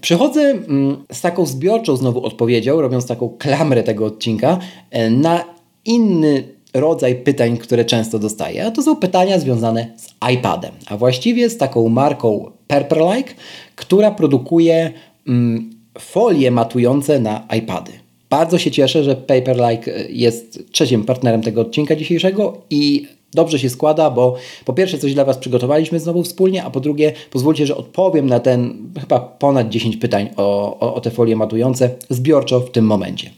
Przychodzę 0.00 0.40
mm, 0.40 1.04
z 1.12 1.20
taką 1.20 1.46
zbiorczą 1.46 1.96
znowu 1.96 2.24
odpowiedzią, 2.24 2.80
robiąc 2.80 3.06
taką 3.06 3.28
klamrę 3.38 3.82
tego 3.82 4.06
odcinka, 4.06 4.58
e, 4.90 5.10
na 5.10 5.44
inny 5.84 6.44
rodzaj 6.74 7.14
pytań, 7.14 7.58
które 7.58 7.84
często 7.84 8.18
dostaję, 8.18 8.66
a 8.66 8.70
to 8.70 8.82
są 8.82 8.96
pytania 8.96 9.38
związane 9.38 9.92
z 9.96 10.32
iPadem, 10.32 10.72
a 10.86 10.96
właściwie 10.96 11.50
z 11.50 11.56
taką 11.58 11.88
marką 11.88 12.50
Purple-like, 12.68 13.34
która 13.76 14.10
produkuje 14.10 14.92
mm, 15.28 15.70
folie 15.98 16.50
matujące 16.50 17.20
na 17.20 17.46
iPady. 17.56 18.01
Bardzo 18.32 18.58
się 18.58 18.70
cieszę, 18.70 19.04
że 19.04 19.16
Paperlike 19.16 19.96
e, 19.96 20.04
jest 20.10 20.72
trzecim 20.72 21.04
partnerem 21.04 21.42
tego 21.42 21.60
odcinka 21.60 21.96
dzisiejszego 21.96 22.60
i 22.70 23.06
dobrze 23.34 23.58
się 23.58 23.70
składa, 23.70 24.10
bo 24.10 24.34
po 24.64 24.72
pierwsze 24.72 24.98
coś 24.98 25.14
dla 25.14 25.24
Was 25.24 25.38
przygotowaliśmy 25.38 26.00
znowu 26.00 26.22
wspólnie, 26.22 26.64
a 26.64 26.70
po 26.70 26.80
drugie 26.80 27.12
pozwólcie, 27.30 27.66
że 27.66 27.76
odpowiem 27.76 28.26
na 28.26 28.40
ten 28.40 28.74
chyba 29.00 29.20
ponad 29.20 29.68
10 29.68 29.96
pytań 29.96 30.28
o, 30.36 30.78
o, 30.80 30.94
o 30.94 31.00
te 31.00 31.10
folie 31.10 31.36
matujące 31.36 31.90
zbiorczo 32.10 32.60
w 32.60 32.70
tym 32.70 32.86
momencie. 32.86 33.30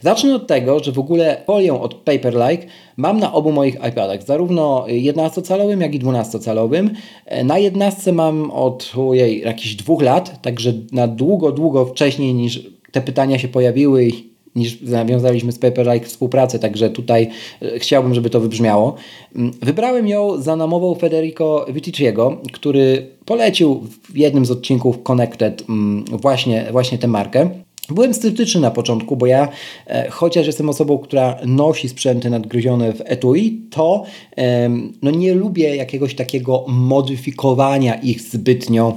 Zacznę 0.00 0.34
od 0.34 0.46
tego, 0.46 0.84
że 0.84 0.92
w 0.92 0.98
ogóle 0.98 1.42
folię 1.46 1.74
od 1.74 1.94
Paperlike 1.94 2.66
mam 2.96 3.20
na 3.20 3.32
obu 3.32 3.52
moich 3.52 3.74
iPadach, 3.74 4.22
zarówno 4.22 4.84
11-calowym, 4.88 5.80
jak 5.80 5.94
i 5.94 6.00
12-calowym. 6.00 6.90
E, 7.26 7.44
na 7.44 7.58
11 7.58 8.12
mam 8.12 8.50
od 8.50 8.92
ojej, 9.08 9.40
jakichś 9.40 9.74
dwóch 9.74 10.02
lat, 10.02 10.42
także 10.42 10.72
na 10.92 11.08
długo, 11.08 11.52
długo 11.52 11.86
wcześniej 11.86 12.34
niż 12.34 12.60
te 12.92 13.00
pytania 13.00 13.38
się 13.38 13.48
pojawiły 13.48 14.08
niż 14.56 14.80
nawiązaliśmy 14.80 15.52
z 15.52 15.58
Paperlike 15.58 16.06
współpracę, 16.06 16.58
także 16.58 16.90
tutaj 16.90 17.28
e, 17.62 17.78
chciałbym, 17.78 18.14
żeby 18.14 18.30
to 18.30 18.40
wybrzmiało. 18.40 18.94
Mm, 19.36 19.52
wybrałem 19.62 20.08
ją 20.08 20.42
za 20.42 20.56
namową 20.56 20.94
Federico 20.94 21.66
Viticiego, 21.72 22.40
który 22.52 23.06
polecił 23.24 23.86
w 24.10 24.16
jednym 24.16 24.46
z 24.46 24.50
odcinków 24.50 25.02
Connected 25.02 25.64
mm, 25.68 26.04
właśnie, 26.04 26.66
właśnie 26.72 26.98
tę 26.98 27.08
markę. 27.08 27.50
Byłem 27.88 28.14
sceptyczny 28.14 28.60
na 28.60 28.70
początku, 28.70 29.16
bo 29.16 29.26
ja, 29.26 29.48
e, 29.86 30.10
chociaż 30.10 30.46
jestem 30.46 30.68
osobą, 30.68 30.98
która 30.98 31.38
nosi 31.46 31.88
sprzęty 31.88 32.30
nadgryzione 32.30 32.92
w 32.92 33.02
etui, 33.04 33.60
to 33.70 34.04
e, 34.38 34.70
no 35.02 35.10
nie 35.10 35.34
lubię 35.34 35.76
jakiegoś 35.76 36.14
takiego 36.14 36.64
modyfikowania 36.68 37.94
ich 37.94 38.20
zbytnio 38.20 38.94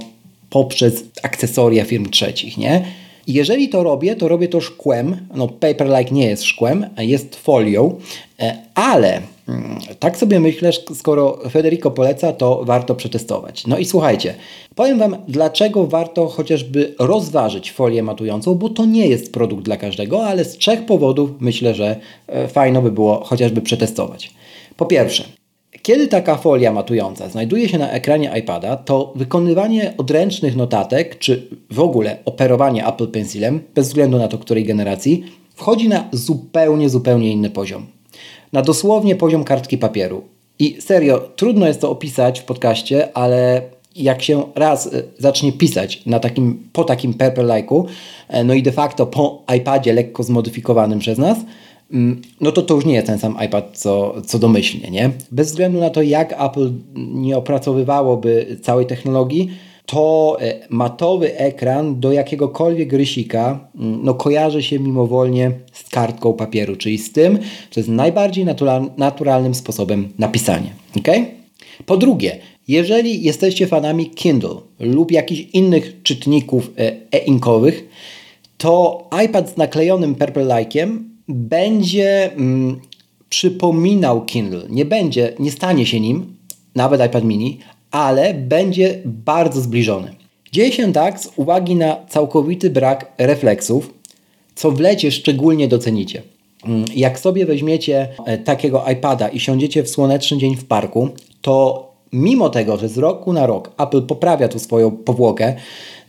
poprzez 0.50 1.04
akcesoria 1.22 1.84
firm 1.84 2.10
trzecich, 2.10 2.58
nie? 2.58 2.84
Jeżeli 3.26 3.68
to 3.68 3.82
robię, 3.82 4.16
to 4.16 4.28
robię 4.28 4.48
to 4.48 4.60
szkłem. 4.60 5.28
No, 5.34 5.48
Paperlike 5.48 6.14
nie 6.14 6.26
jest 6.26 6.44
szkłem, 6.44 6.86
jest 6.98 7.36
folią, 7.36 7.94
e, 8.40 8.56
ale 8.74 9.20
mm, 9.48 9.78
tak 9.98 10.16
sobie 10.16 10.40
myślę, 10.40 10.70
skoro 10.94 11.38
Federico 11.50 11.90
poleca, 11.90 12.32
to 12.32 12.64
warto 12.64 12.94
przetestować. 12.94 13.66
No 13.66 13.78
i 13.78 13.84
słuchajcie, 13.84 14.34
powiem 14.74 14.98
Wam, 14.98 15.16
dlaczego 15.28 15.86
warto 15.86 16.26
chociażby 16.26 16.94
rozważyć 16.98 17.72
folię 17.72 18.02
matującą, 18.02 18.54
bo 18.54 18.68
to 18.68 18.84
nie 18.84 19.06
jest 19.06 19.32
produkt 19.32 19.64
dla 19.64 19.76
każdego, 19.76 20.26
ale 20.26 20.44
z 20.44 20.58
trzech 20.58 20.86
powodów 20.86 21.30
myślę, 21.40 21.74
że 21.74 21.96
e, 22.26 22.48
fajno 22.48 22.82
by 22.82 22.92
było 22.92 23.24
chociażby 23.24 23.60
przetestować. 23.60 24.30
Po 24.76 24.86
pierwsze, 24.86 25.24
kiedy 25.82 26.08
taka 26.08 26.36
folia 26.36 26.72
matująca 26.72 27.28
znajduje 27.28 27.68
się 27.68 27.78
na 27.78 27.90
ekranie 27.90 28.32
iPada, 28.38 28.76
to 28.76 29.12
wykonywanie 29.16 29.94
odręcznych 29.98 30.56
notatek, 30.56 31.18
czy 31.18 31.48
w 31.70 31.80
ogóle 31.80 32.16
operowanie 32.24 32.86
Apple 32.86 33.08
Pencilem, 33.08 33.60
bez 33.74 33.88
względu 33.88 34.18
na 34.18 34.28
to, 34.28 34.38
której 34.38 34.64
generacji, 34.64 35.24
wchodzi 35.54 35.88
na 35.88 36.08
zupełnie, 36.12 36.88
zupełnie 36.88 37.32
inny 37.32 37.50
poziom. 37.50 37.86
Na 38.52 38.62
dosłownie 38.62 39.16
poziom 39.16 39.44
kartki 39.44 39.78
papieru. 39.78 40.22
I 40.58 40.76
serio, 40.80 41.28
trudno 41.36 41.66
jest 41.66 41.80
to 41.80 41.90
opisać 41.90 42.40
w 42.40 42.44
podcaście, 42.44 43.16
ale 43.16 43.62
jak 43.96 44.22
się 44.22 44.42
raz 44.54 44.86
e, 44.86 45.02
zacznie 45.18 45.52
pisać 45.52 46.02
na 46.06 46.20
takim, 46.20 46.68
po 46.72 46.84
takim 46.84 47.14
Purple 47.14 47.44
Like'u, 47.44 47.84
e, 48.28 48.44
no 48.44 48.54
i 48.54 48.62
de 48.62 48.72
facto 48.72 49.06
po 49.06 49.42
iPadzie 49.56 49.92
lekko 49.92 50.22
zmodyfikowanym 50.22 50.98
przez 50.98 51.18
nas, 51.18 51.38
no 52.40 52.52
to 52.52 52.62
to 52.62 52.74
już 52.74 52.84
nie 52.84 52.94
jest 52.94 53.06
ten 53.06 53.18
sam 53.18 53.36
iPad 53.46 53.78
co, 53.78 54.14
co 54.26 54.38
domyślnie, 54.38 54.90
nie? 54.90 55.10
Bez 55.32 55.48
względu 55.50 55.80
na 55.80 55.90
to, 55.90 56.02
jak 56.02 56.32
Apple 56.32 56.72
nie 56.94 57.36
opracowywałoby 57.36 58.58
całej 58.62 58.86
technologii, 58.86 59.50
to 59.86 60.36
e, 60.40 60.66
matowy 60.70 61.38
ekran 61.38 62.00
do 62.00 62.12
jakiegokolwiek 62.12 62.92
rysika 62.92 63.68
mm, 63.74 64.00
no, 64.04 64.14
kojarzy 64.14 64.62
się 64.62 64.78
mimowolnie 64.78 65.52
z 65.72 65.88
kartką 65.88 66.32
papieru, 66.32 66.76
czyli 66.76 66.98
z 66.98 67.12
tym, 67.12 67.38
co 67.70 67.80
jest 67.80 67.90
najbardziej 67.90 68.44
natural, 68.44 68.90
naturalnym 68.96 69.54
sposobem 69.54 70.08
napisania. 70.18 70.70
Okay? 70.98 71.26
Po 71.86 71.96
drugie, 71.96 72.38
jeżeli 72.68 73.22
jesteście 73.22 73.66
fanami 73.66 74.10
Kindle 74.10 74.56
lub 74.80 75.12
jakichś 75.12 75.50
innych 75.52 76.02
czytników 76.02 76.70
e, 76.78 76.92
e-inkowych, 77.12 77.88
to 78.58 79.04
iPad 79.24 79.50
z 79.50 79.56
naklejonym 79.56 80.14
Purple 80.14 80.44
Like'iem 80.44 81.15
będzie 81.28 82.32
mm, 82.32 82.80
przypominał 83.28 84.24
Kindle. 84.24 84.62
Nie 84.68 84.84
będzie, 84.84 85.32
nie 85.38 85.50
stanie 85.50 85.86
się 85.86 86.00
nim, 86.00 86.36
nawet 86.74 87.06
iPad 87.06 87.24
mini, 87.24 87.58
ale 87.90 88.34
będzie 88.34 89.00
bardzo 89.04 89.60
zbliżony. 89.60 90.14
Dzieje 90.52 90.72
się 90.72 90.92
tak 90.92 91.20
z 91.20 91.32
uwagi 91.36 91.76
na 91.76 91.96
całkowity 92.08 92.70
brak 92.70 93.12
refleksów, 93.18 93.94
co 94.54 94.70
w 94.70 94.80
lecie 94.80 95.12
szczególnie 95.12 95.68
docenicie. 95.68 96.22
Mm, 96.64 96.84
jak 96.96 97.18
sobie 97.18 97.46
weźmiecie 97.46 98.08
e, 98.26 98.38
takiego 98.38 98.84
iPada 98.92 99.28
i 99.28 99.40
siądziecie 99.40 99.82
w 99.82 99.90
słoneczny 99.90 100.38
dzień 100.38 100.56
w 100.56 100.64
parku, 100.64 101.08
to 101.40 101.86
mimo 102.12 102.48
tego, 102.48 102.76
że 102.76 102.88
z 102.88 102.98
roku 102.98 103.32
na 103.32 103.46
rok 103.46 103.72
Apple 103.78 104.02
poprawia 104.02 104.48
tu 104.48 104.58
swoją 104.58 104.90
powłokę 104.90 105.56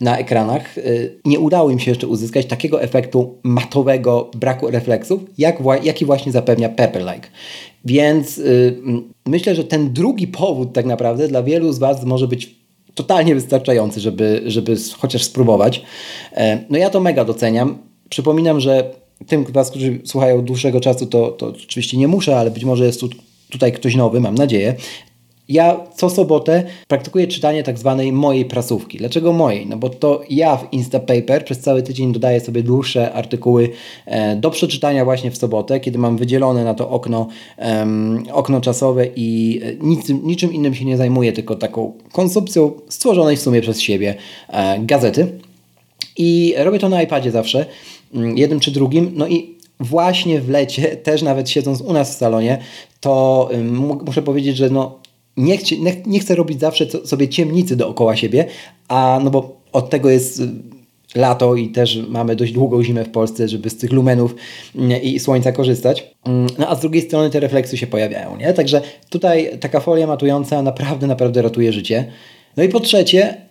na 0.00 0.18
ekranach, 0.18 0.78
y, 0.78 1.20
nie 1.24 1.40
udało 1.40 1.70
im 1.70 1.78
się 1.78 1.90
jeszcze 1.90 2.06
uzyskać 2.06 2.46
takiego 2.46 2.82
efektu 2.82 3.34
matowego 3.42 4.30
braku 4.36 4.70
refleksów, 4.70 5.20
jak, 5.38 5.58
jaki 5.82 6.04
właśnie 6.04 6.32
zapewnia 6.32 6.68
Pepperlike. 6.68 7.28
Więc 7.84 8.36
yy, 8.36 8.82
myślę, 9.26 9.54
że 9.54 9.64
ten 9.64 9.92
drugi 9.92 10.26
powód 10.26 10.72
tak 10.72 10.86
naprawdę 10.86 11.28
dla 11.28 11.42
wielu 11.42 11.72
z 11.72 11.78
Was 11.78 12.04
może 12.04 12.28
być 12.28 12.58
totalnie 12.94 13.34
wystarczający, 13.34 14.00
żeby, 14.00 14.42
żeby 14.46 14.76
chociaż 14.98 15.24
spróbować. 15.24 15.82
E, 16.32 16.64
no 16.70 16.78
ja 16.78 16.90
to 16.90 17.00
mega 17.00 17.24
doceniam. 17.24 17.78
Przypominam, 18.08 18.60
że 18.60 18.90
tym 19.26 19.46
z 19.46 19.50
Was, 19.50 19.70
którzy 19.70 19.98
słuchają 20.04 20.42
dłuższego 20.42 20.80
czasu, 20.80 21.06
to, 21.06 21.30
to 21.30 21.46
oczywiście 21.46 21.96
nie 21.96 22.08
muszę, 22.08 22.38
ale 22.38 22.50
być 22.50 22.64
może 22.64 22.86
jest 22.86 23.00
tu 23.00 23.08
tutaj 23.50 23.72
ktoś 23.72 23.94
nowy, 23.94 24.20
mam 24.20 24.34
nadzieję. 24.34 24.74
Ja 25.48 25.80
co 25.94 26.10
sobotę 26.10 26.64
praktykuję 26.88 27.26
czytanie 27.26 27.62
tak 27.62 27.78
zwanej 27.78 28.12
mojej 28.12 28.44
prasówki. 28.44 28.98
Dlaczego 28.98 29.32
mojej? 29.32 29.66
No 29.66 29.76
bo 29.76 29.88
to 29.90 30.20
ja 30.30 30.56
w 30.56 30.72
Instapaper 30.72 31.44
przez 31.44 31.60
cały 31.60 31.82
tydzień 31.82 32.12
dodaję 32.12 32.40
sobie 32.40 32.62
dłuższe 32.62 33.12
artykuły 33.12 33.70
e, 34.06 34.36
do 34.36 34.50
przeczytania 34.50 35.04
właśnie 35.04 35.30
w 35.30 35.38
sobotę, 35.38 35.80
kiedy 35.80 35.98
mam 35.98 36.16
wydzielone 36.16 36.64
na 36.64 36.74
to 36.74 36.90
okno, 36.90 37.28
um, 37.58 38.24
okno 38.32 38.60
czasowe 38.60 39.06
i 39.16 39.60
e, 39.64 39.74
nic, 39.86 40.08
niczym 40.22 40.52
innym 40.52 40.74
się 40.74 40.84
nie 40.84 40.96
zajmuję, 40.96 41.32
tylko 41.32 41.54
taką 41.54 41.92
konsumpcją 42.12 42.72
stworzonej 42.88 43.36
w 43.36 43.42
sumie 43.42 43.60
przez 43.60 43.80
siebie 43.80 44.14
e, 44.48 44.78
gazety. 44.78 45.32
I 46.16 46.54
robię 46.56 46.78
to 46.78 46.88
na 46.88 47.02
iPadzie 47.02 47.30
zawsze, 47.30 47.66
mm, 48.14 48.38
jednym 48.38 48.60
czy 48.60 48.70
drugim. 48.70 49.10
No 49.14 49.28
i 49.28 49.54
właśnie 49.80 50.40
w 50.40 50.48
lecie, 50.48 50.96
też 51.06 51.22
nawet 51.22 51.50
siedząc 51.50 51.80
u 51.80 51.92
nas 51.92 52.14
w 52.14 52.18
salonie, 52.18 52.58
to 53.00 53.48
muszę 54.06 54.22
powiedzieć, 54.22 54.56
że 54.56 54.70
no, 54.70 54.97
nie, 55.38 55.56
chci, 55.56 55.82
nie, 55.82 55.96
nie 56.06 56.20
chcę 56.20 56.34
robić 56.34 56.60
zawsze 56.60 56.86
sobie 57.04 57.28
ciemnicy 57.28 57.76
dookoła 57.76 58.16
siebie, 58.16 58.44
a 58.88 59.20
no 59.24 59.30
bo 59.30 59.60
od 59.72 59.90
tego 59.90 60.10
jest 60.10 60.40
y, 60.40 60.48
lato 61.14 61.54
i 61.54 61.68
też 61.68 61.98
mamy 62.08 62.36
dość 62.36 62.52
długą 62.52 62.84
zimę 62.84 63.04
w 63.04 63.10
Polsce, 63.10 63.48
żeby 63.48 63.70
z 63.70 63.76
tych 63.76 63.92
lumenów 63.92 64.34
mm, 64.76 65.02
i 65.02 65.18
słońca 65.18 65.52
korzystać. 65.52 66.14
Mm, 66.24 66.46
no 66.58 66.68
a 66.68 66.74
z 66.74 66.80
drugiej 66.80 67.02
strony 67.02 67.30
te 67.30 67.40
refleksy 67.40 67.76
się 67.76 67.86
pojawiają, 67.86 68.36
nie? 68.36 68.52
Także 68.52 68.82
tutaj 69.10 69.58
taka 69.60 69.80
folia 69.80 70.06
matująca 70.06 70.62
naprawdę, 70.62 71.06
naprawdę 71.06 71.42
ratuje 71.42 71.72
życie. 71.72 72.12
No 72.56 72.62
i 72.62 72.68
po 72.68 72.80
trzecie, 72.80 73.48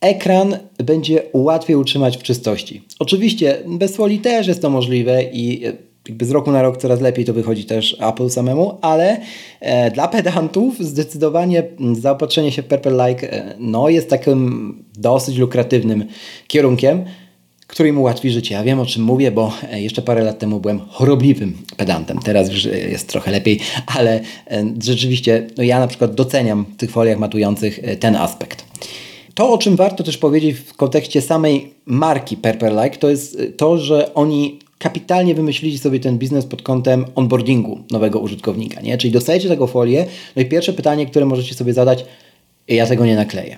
ekran 0.00 0.56
będzie 0.84 1.22
łatwiej 1.32 1.76
utrzymać 1.76 2.16
w 2.16 2.22
czystości. 2.22 2.82
Oczywiście 2.98 3.58
bez 3.66 3.96
folii 3.96 4.18
też 4.18 4.46
jest 4.46 4.62
to 4.62 4.70
możliwe 4.70 5.22
i 5.22 5.66
y, 5.66 5.91
jakby 6.08 6.24
z 6.24 6.30
roku 6.30 6.52
na 6.52 6.62
rok 6.62 6.76
coraz 6.76 7.00
lepiej 7.00 7.24
to 7.24 7.32
wychodzi 7.32 7.64
też 7.64 7.96
Apple 8.00 8.30
samemu, 8.30 8.78
ale 8.80 9.20
e, 9.60 9.90
dla 9.90 10.08
pedantów 10.08 10.78
zdecydowanie 10.78 11.62
zaopatrzenie 11.92 12.52
się 12.52 12.62
w 12.62 12.66
Purple 12.66 13.08
Like 13.08 13.32
e, 13.32 13.54
no, 13.58 13.88
jest 13.88 14.10
takim 14.10 14.84
dosyć 14.96 15.36
lukratywnym 15.36 16.04
kierunkiem, 16.46 17.04
który 17.72 17.88
im 17.88 17.98
ułatwi 17.98 18.30
życie. 18.30 18.54
Ja 18.54 18.64
wiem 18.64 18.80
o 18.80 18.86
czym 18.86 19.02
mówię, 19.02 19.30
bo 19.30 19.52
e, 19.70 19.82
jeszcze 19.82 20.02
parę 20.02 20.22
lat 20.22 20.38
temu 20.38 20.60
byłem 20.60 20.80
chorobliwym 20.80 21.58
pedantem. 21.76 22.18
Teraz 22.18 22.50
już 22.50 22.66
e, 22.66 22.78
jest 22.78 23.08
trochę 23.08 23.30
lepiej, 23.30 23.60
ale 23.86 24.20
e, 24.50 24.64
rzeczywiście 24.82 25.46
no 25.56 25.62
ja 25.62 25.80
na 25.80 25.86
przykład 25.86 26.14
doceniam 26.14 26.64
w 26.74 26.76
tych 26.76 26.90
foliach 26.90 27.18
matujących 27.18 27.80
ten 28.00 28.16
aspekt. 28.16 28.64
To, 29.34 29.52
o 29.52 29.58
czym 29.58 29.76
warto 29.76 30.04
też 30.04 30.18
powiedzieć 30.18 30.56
w 30.56 30.74
kontekście 30.74 31.22
samej 31.22 31.74
marki 31.86 32.36
Purple 32.36 32.84
Like, 32.84 32.96
to 32.96 33.10
jest 33.10 33.38
to, 33.56 33.78
że 33.78 34.14
oni 34.14 34.58
kapitalnie 34.82 35.34
wymyślili 35.34 35.78
sobie 35.78 36.00
ten 36.00 36.18
biznes 36.18 36.46
pod 36.46 36.62
kątem 36.62 37.04
onboardingu 37.14 37.78
nowego 37.90 38.18
użytkownika, 38.18 38.80
nie? 38.80 38.98
Czyli 38.98 39.12
dostajecie 39.12 39.48
tego 39.48 39.66
folię, 39.66 40.06
no 40.36 40.42
i 40.42 40.46
pierwsze 40.46 40.72
pytanie, 40.72 41.06
które 41.06 41.26
możecie 41.26 41.54
sobie 41.54 41.72
zadać, 41.72 42.04
ja 42.68 42.86
tego 42.86 43.06
nie 43.06 43.16
nakleję. 43.16 43.56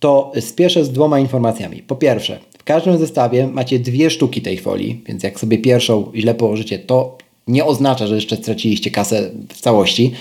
To 0.00 0.32
spieszę 0.40 0.84
z 0.84 0.92
dwoma 0.92 1.18
informacjami. 1.18 1.82
Po 1.82 1.96
pierwsze, 1.96 2.38
w 2.58 2.64
każdym 2.64 2.98
zestawie 2.98 3.46
macie 3.46 3.78
dwie 3.78 4.10
sztuki 4.10 4.42
tej 4.42 4.58
folii, 4.58 5.02
więc 5.06 5.22
jak 5.22 5.40
sobie 5.40 5.58
pierwszą 5.58 6.12
źle 6.14 6.34
położycie, 6.34 6.78
to 6.78 7.18
nie 7.46 7.64
oznacza, 7.64 8.06
że 8.06 8.14
jeszcze 8.14 8.36
straciliście 8.36 8.90
kasę 8.90 9.30
w 9.48 9.60
całości. 9.60 10.12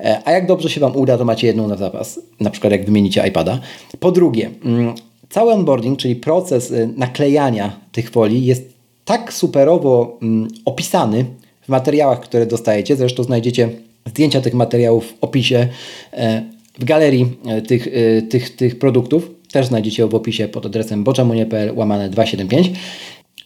E, 0.00 0.22
a 0.24 0.32
jak 0.32 0.46
dobrze 0.46 0.70
się 0.70 0.80
Wam 0.80 0.96
uda, 0.96 1.18
to 1.18 1.24
macie 1.24 1.46
jedną 1.46 1.68
na 1.68 1.76
zapas, 1.76 2.20
na 2.40 2.50
przykład 2.50 2.72
jak 2.72 2.84
wymienicie 2.84 3.26
iPada. 3.28 3.60
Po 4.00 4.12
drugie, 4.12 4.50
mm, 4.64 4.94
cały 5.30 5.52
onboarding, 5.52 5.98
czyli 5.98 6.16
proces 6.16 6.70
y, 6.70 6.88
naklejania 6.96 7.80
tych 7.92 8.10
folii 8.10 8.46
jest 8.46 8.73
tak 9.04 9.32
superowo 9.32 10.18
mm, 10.22 10.48
opisany 10.64 11.24
w 11.62 11.68
materiałach, 11.68 12.20
które 12.20 12.46
dostajecie. 12.46 12.96
Zresztą 12.96 13.22
znajdziecie 13.22 13.68
zdjęcia 14.06 14.40
tych 14.40 14.54
materiałów 14.54 15.06
w 15.06 15.14
opisie 15.20 15.68
e, 16.12 16.42
w 16.78 16.84
galerii 16.84 17.26
e, 17.46 17.62
tych, 17.62 17.88
tych, 18.30 18.56
tych 18.56 18.78
produktów. 18.78 19.30
Też 19.52 19.66
znajdziecie 19.66 20.06
w 20.06 20.14
opisie 20.14 20.48
pod 20.48 20.66
adresem 20.66 21.04
boczamunie.pl 21.04 21.72
łamane 21.74 22.08
275. 22.08 22.70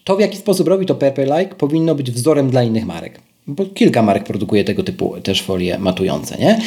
To 0.05 0.16
w 0.16 0.21
jaki 0.21 0.37
sposób 0.37 0.68
robi 0.68 0.87
to 0.87 0.99
Like 1.38 1.55
powinno 1.55 1.94
być 1.94 2.11
wzorem 2.11 2.51
dla 2.51 2.62
innych 2.62 2.87
marek. 2.87 3.21
Bo 3.47 3.66
kilka 3.66 4.03
marek 4.03 4.25
produkuje 4.25 4.64
tego 4.64 4.83
typu 4.83 5.14
też 5.23 5.42
folie 5.42 5.79
matujące, 5.79 6.38
nie? 6.38 6.61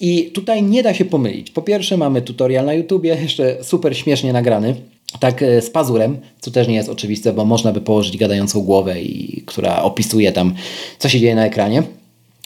I 0.00 0.30
tutaj 0.30 0.62
nie 0.62 0.82
da 0.82 0.94
się 0.94 1.04
pomylić. 1.04 1.50
Po 1.50 1.62
pierwsze 1.62 1.96
mamy 1.96 2.22
tutorial 2.22 2.66
na 2.66 2.74
YouTubie, 2.74 3.16
jeszcze 3.22 3.64
super 3.64 3.96
śmiesznie 3.96 4.32
nagrany, 4.32 4.74
tak 5.20 5.42
e, 5.42 5.62
z 5.62 5.70
pazurem, 5.70 6.18
co 6.40 6.50
też 6.50 6.68
nie 6.68 6.74
jest 6.74 6.88
oczywiste, 6.88 7.32
bo 7.32 7.44
można 7.44 7.72
by 7.72 7.80
położyć 7.80 8.16
gadającą 8.16 8.60
głowę, 8.60 9.02
i, 9.02 9.42
która 9.46 9.82
opisuje 9.82 10.32
tam, 10.32 10.54
co 10.98 11.08
się 11.08 11.20
dzieje 11.20 11.34
na 11.34 11.46
ekranie. 11.46 11.82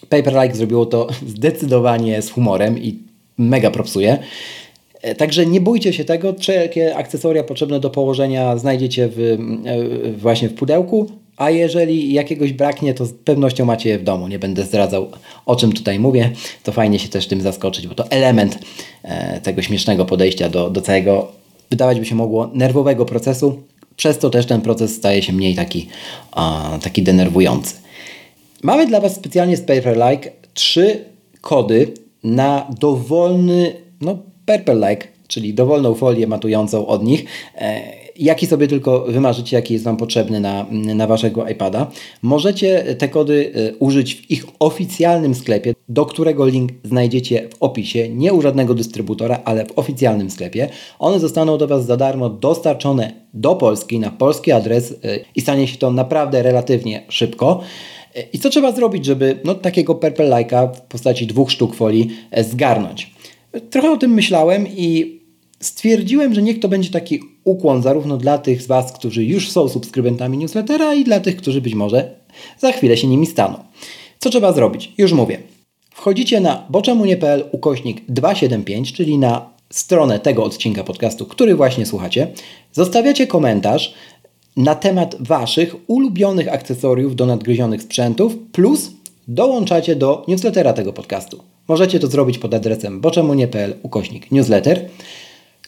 Paperlike 0.08 0.56
zrobiło 0.56 0.86
to 0.86 1.08
zdecydowanie 1.36 2.22
z 2.22 2.30
humorem 2.30 2.78
i 2.78 2.98
mega 3.38 3.70
propsuje. 3.70 4.18
E, 5.02 5.14
także 5.14 5.46
nie 5.46 5.60
bójcie 5.60 5.92
się 5.92 6.04
tego, 6.04 6.34
wszelkie 6.38 6.96
akcesoria 6.96 7.44
potrzebne 7.44 7.80
do 7.80 7.90
położenia 7.90 8.56
znajdziecie 8.56 9.08
w, 9.08 9.20
e, 9.20 10.12
właśnie 10.12 10.48
w 10.48 10.54
pudełku, 10.54 11.10
a 11.36 11.50
jeżeli 11.50 12.12
jakiegoś 12.12 12.52
braknie, 12.52 12.94
to 12.94 13.06
z 13.06 13.12
pewnością 13.12 13.64
macie 13.64 13.88
je 13.88 13.98
w 13.98 14.04
domu. 14.04 14.28
Nie 14.28 14.38
będę 14.38 14.64
zdradzał, 14.64 15.10
o 15.46 15.56
czym 15.56 15.72
tutaj 15.72 15.98
mówię. 15.98 16.30
To 16.62 16.72
fajnie 16.72 16.98
się 16.98 17.08
też 17.08 17.26
tym 17.26 17.40
zaskoczyć, 17.40 17.86
bo 17.86 17.94
to 17.94 18.10
element 18.10 18.58
tego 19.42 19.62
śmiesznego 19.62 20.04
podejścia 20.04 20.48
do, 20.48 20.70
do 20.70 20.80
całego, 20.80 21.32
wydawać 21.70 22.00
by 22.00 22.06
się 22.06 22.14
mogło, 22.14 22.50
nerwowego 22.54 23.04
procesu. 23.04 23.62
Przez 23.96 24.18
to 24.18 24.30
też 24.30 24.46
ten 24.46 24.60
proces 24.60 24.94
staje 24.94 25.22
się 25.22 25.32
mniej 25.32 25.54
taki, 25.54 25.88
a, 26.32 26.78
taki 26.82 27.02
denerwujący. 27.02 27.74
Mamy 28.62 28.86
dla 28.86 29.00
Was 29.00 29.14
specjalnie 29.14 29.56
z 29.56 29.60
Paperlike 29.60 30.30
trzy 30.54 31.04
kody 31.40 31.92
na 32.24 32.66
dowolny, 32.80 33.74
no 34.00 34.18
Paperlike, 34.46 35.08
czyli 35.28 35.54
dowolną 35.54 35.94
folię 35.94 36.26
matującą 36.26 36.86
od 36.86 37.04
nich. 37.04 37.24
E, 37.54 38.05
jaki 38.18 38.46
sobie 38.46 38.68
tylko 38.68 39.00
wymarzycie, 39.00 39.56
jaki 39.56 39.72
jest 39.72 39.84
Wam 39.84 39.96
potrzebny 39.96 40.40
na, 40.40 40.66
na 40.70 41.06
Waszego 41.06 41.48
iPada. 41.48 41.90
Możecie 42.22 42.96
te 42.98 43.08
kody 43.08 43.52
e, 43.54 43.74
użyć 43.74 44.14
w 44.14 44.30
ich 44.30 44.46
oficjalnym 44.58 45.34
sklepie, 45.34 45.74
do 45.88 46.06
którego 46.06 46.46
link 46.46 46.72
znajdziecie 46.84 47.48
w 47.48 47.62
opisie, 47.62 48.08
nie 48.08 48.32
u 48.32 48.42
żadnego 48.42 48.74
dystrybutora, 48.74 49.40
ale 49.44 49.66
w 49.66 49.78
oficjalnym 49.78 50.30
sklepie. 50.30 50.68
One 50.98 51.20
zostaną 51.20 51.58
do 51.58 51.66
Was 51.66 51.86
za 51.86 51.96
darmo 51.96 52.30
dostarczone 52.30 53.12
do 53.34 53.54
Polski, 53.54 53.98
na 53.98 54.10
polski 54.10 54.52
adres 54.52 54.92
e, 54.92 54.96
i 55.34 55.40
stanie 55.40 55.68
się 55.68 55.78
to 55.78 55.90
naprawdę 55.90 56.42
relatywnie 56.42 57.02
szybko. 57.08 57.60
E, 58.14 58.22
I 58.32 58.38
co 58.38 58.50
trzeba 58.50 58.72
zrobić, 58.72 59.04
żeby 59.04 59.38
no, 59.44 59.54
takiego 59.54 59.94
Purple 59.94 60.30
Like'a 60.30 60.74
w 60.74 60.80
postaci 60.80 61.26
dwóch 61.26 61.50
sztuk 61.50 61.74
folii 61.74 62.10
zgarnąć? 62.42 63.10
Trochę 63.70 63.90
o 63.90 63.96
tym 63.96 64.10
myślałem 64.10 64.66
i 64.76 65.16
stwierdziłem, 65.60 66.34
że 66.34 66.42
niech 66.42 66.60
to 66.60 66.68
będzie 66.68 66.90
taki 66.90 67.20
ukłon 67.44 67.82
zarówno 67.82 68.16
dla 68.16 68.38
tych 68.38 68.62
z 68.62 68.66
Was, 68.66 68.92
którzy 68.92 69.24
już 69.24 69.50
są 69.50 69.68
subskrybentami 69.68 70.38
newslettera 70.38 70.94
i 70.94 71.04
dla 71.04 71.20
tych, 71.20 71.36
którzy 71.36 71.60
być 71.60 71.74
może 71.74 72.14
za 72.58 72.72
chwilę 72.72 72.96
się 72.96 73.06
nimi 73.06 73.26
staną. 73.26 73.58
Co 74.18 74.30
trzeba 74.30 74.52
zrobić? 74.52 74.92
Już 74.98 75.12
mówię. 75.12 75.38
Wchodzicie 75.90 76.40
na 76.40 76.66
boczemunie.pl 76.70 77.44
ukośnik 77.52 78.02
275, 78.08 78.92
czyli 78.92 79.18
na 79.18 79.50
stronę 79.70 80.18
tego 80.18 80.44
odcinka 80.44 80.84
podcastu, 80.84 81.26
który 81.26 81.54
właśnie 81.54 81.86
słuchacie. 81.86 82.28
Zostawiacie 82.72 83.26
komentarz 83.26 83.94
na 84.56 84.74
temat 84.74 85.16
Waszych 85.20 85.74
ulubionych 85.86 86.52
akcesoriów 86.52 87.16
do 87.16 87.26
nadgryzionych 87.26 87.82
sprzętów 87.82 88.36
plus 88.52 88.90
dołączacie 89.28 89.96
do 89.96 90.24
newslettera 90.28 90.72
tego 90.72 90.92
podcastu. 90.92 91.42
Możecie 91.68 92.00
to 92.00 92.06
zrobić 92.06 92.38
pod 92.38 92.54
adresem 92.54 93.00
boczemunie.pl 93.00 93.74
ukośnik 93.82 94.30
newsletter 94.30 94.88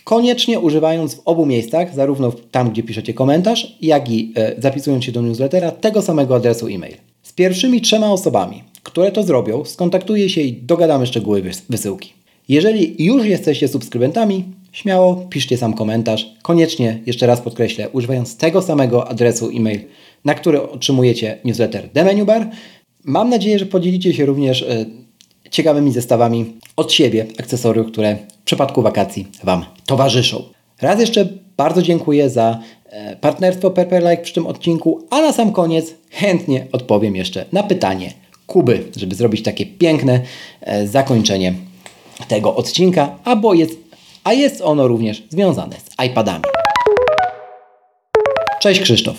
koniecznie 0.08 0.60
używając 0.60 1.14
w 1.14 1.22
obu 1.24 1.46
miejscach, 1.46 1.94
zarówno 1.94 2.32
tam, 2.50 2.70
gdzie 2.70 2.82
piszecie 2.82 3.14
komentarz, 3.14 3.76
jak 3.82 4.10
i 4.10 4.32
e, 4.36 4.54
zapisując 4.62 5.04
się 5.04 5.12
do 5.12 5.22
newslettera, 5.22 5.70
tego 5.70 6.02
samego 6.02 6.36
adresu 6.36 6.66
e-mail. 6.66 6.94
Z 7.22 7.32
pierwszymi 7.32 7.80
trzema 7.80 8.12
osobami, 8.12 8.62
które 8.82 9.12
to 9.12 9.22
zrobią, 9.22 9.64
skontaktuję 9.64 10.28
się 10.28 10.40
i 10.40 10.52
dogadamy 10.52 11.06
szczegóły 11.06 11.42
wysyłki. 11.68 12.12
Jeżeli 12.48 13.04
już 13.04 13.26
jesteście 13.26 13.68
subskrybentami, 13.68 14.44
śmiało 14.72 15.16
piszcie 15.30 15.56
sam 15.56 15.74
komentarz. 15.74 16.34
Koniecznie, 16.42 17.02
jeszcze 17.06 17.26
raz 17.26 17.40
podkreślę, 17.40 17.88
używając 17.88 18.36
tego 18.36 18.62
samego 18.62 19.08
adresu 19.08 19.50
e-mail, 19.54 19.80
na 20.24 20.34
który 20.34 20.62
otrzymujecie 20.62 21.38
newsletter 21.44 21.88
The 21.88 22.04
Menu 22.04 22.24
Bar. 22.24 22.50
Mam 23.04 23.30
nadzieję, 23.30 23.58
że 23.58 23.66
podzielicie 23.66 24.14
się 24.14 24.26
również 24.26 24.62
e, 24.62 24.86
ciekawymi 25.50 25.92
zestawami 25.92 26.52
od 26.76 26.92
siebie 26.92 27.26
akcesoriów, 27.40 27.86
które 27.86 28.16
w 28.16 28.44
przypadku 28.44 28.82
wakacji 28.82 29.26
Wam 29.44 29.64
towarzyszą. 29.86 30.42
Raz 30.82 31.00
jeszcze 31.00 31.28
bardzo 31.56 31.82
dziękuję 31.82 32.30
za 32.30 32.58
e, 32.86 33.16
partnerstwo 33.16 33.72
Like 34.10 34.24
w 34.24 34.32
tym 34.32 34.46
odcinku, 34.46 35.06
a 35.10 35.20
na 35.20 35.32
sam 35.32 35.52
koniec 35.52 35.94
chętnie 36.10 36.66
odpowiem 36.72 37.16
jeszcze 37.16 37.44
na 37.52 37.62
pytanie 37.62 38.12
Kuby, 38.46 38.84
żeby 38.96 39.14
zrobić 39.14 39.42
takie 39.42 39.66
piękne 39.66 40.20
e, 40.60 40.86
zakończenie 40.86 41.54
tego 42.28 42.56
odcinka, 42.56 43.18
a, 43.24 43.36
bo 43.36 43.54
jest, 43.54 43.78
a 44.24 44.32
jest 44.32 44.60
ono 44.60 44.88
również 44.88 45.22
związane 45.28 45.76
z 45.76 46.04
iPadami. 46.06 46.44
Cześć 48.60 48.80
Krzysztof. 48.80 49.16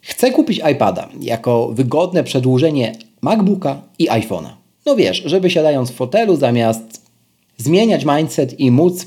Chcę 0.00 0.30
kupić 0.30 0.60
iPada 0.72 1.08
jako 1.20 1.68
wygodne 1.68 2.24
przedłużenie 2.24 2.92
MacBooka 3.22 3.82
i 3.98 4.08
iPhone'a. 4.08 4.63
No 4.86 4.96
wiesz, 4.96 5.22
żeby 5.26 5.50
siadając 5.50 5.90
w 5.90 5.94
fotelu 5.94 6.36
zamiast 6.36 7.02
zmieniać 7.56 8.04
mindset 8.04 8.60
i 8.60 8.70
móc 8.70 9.06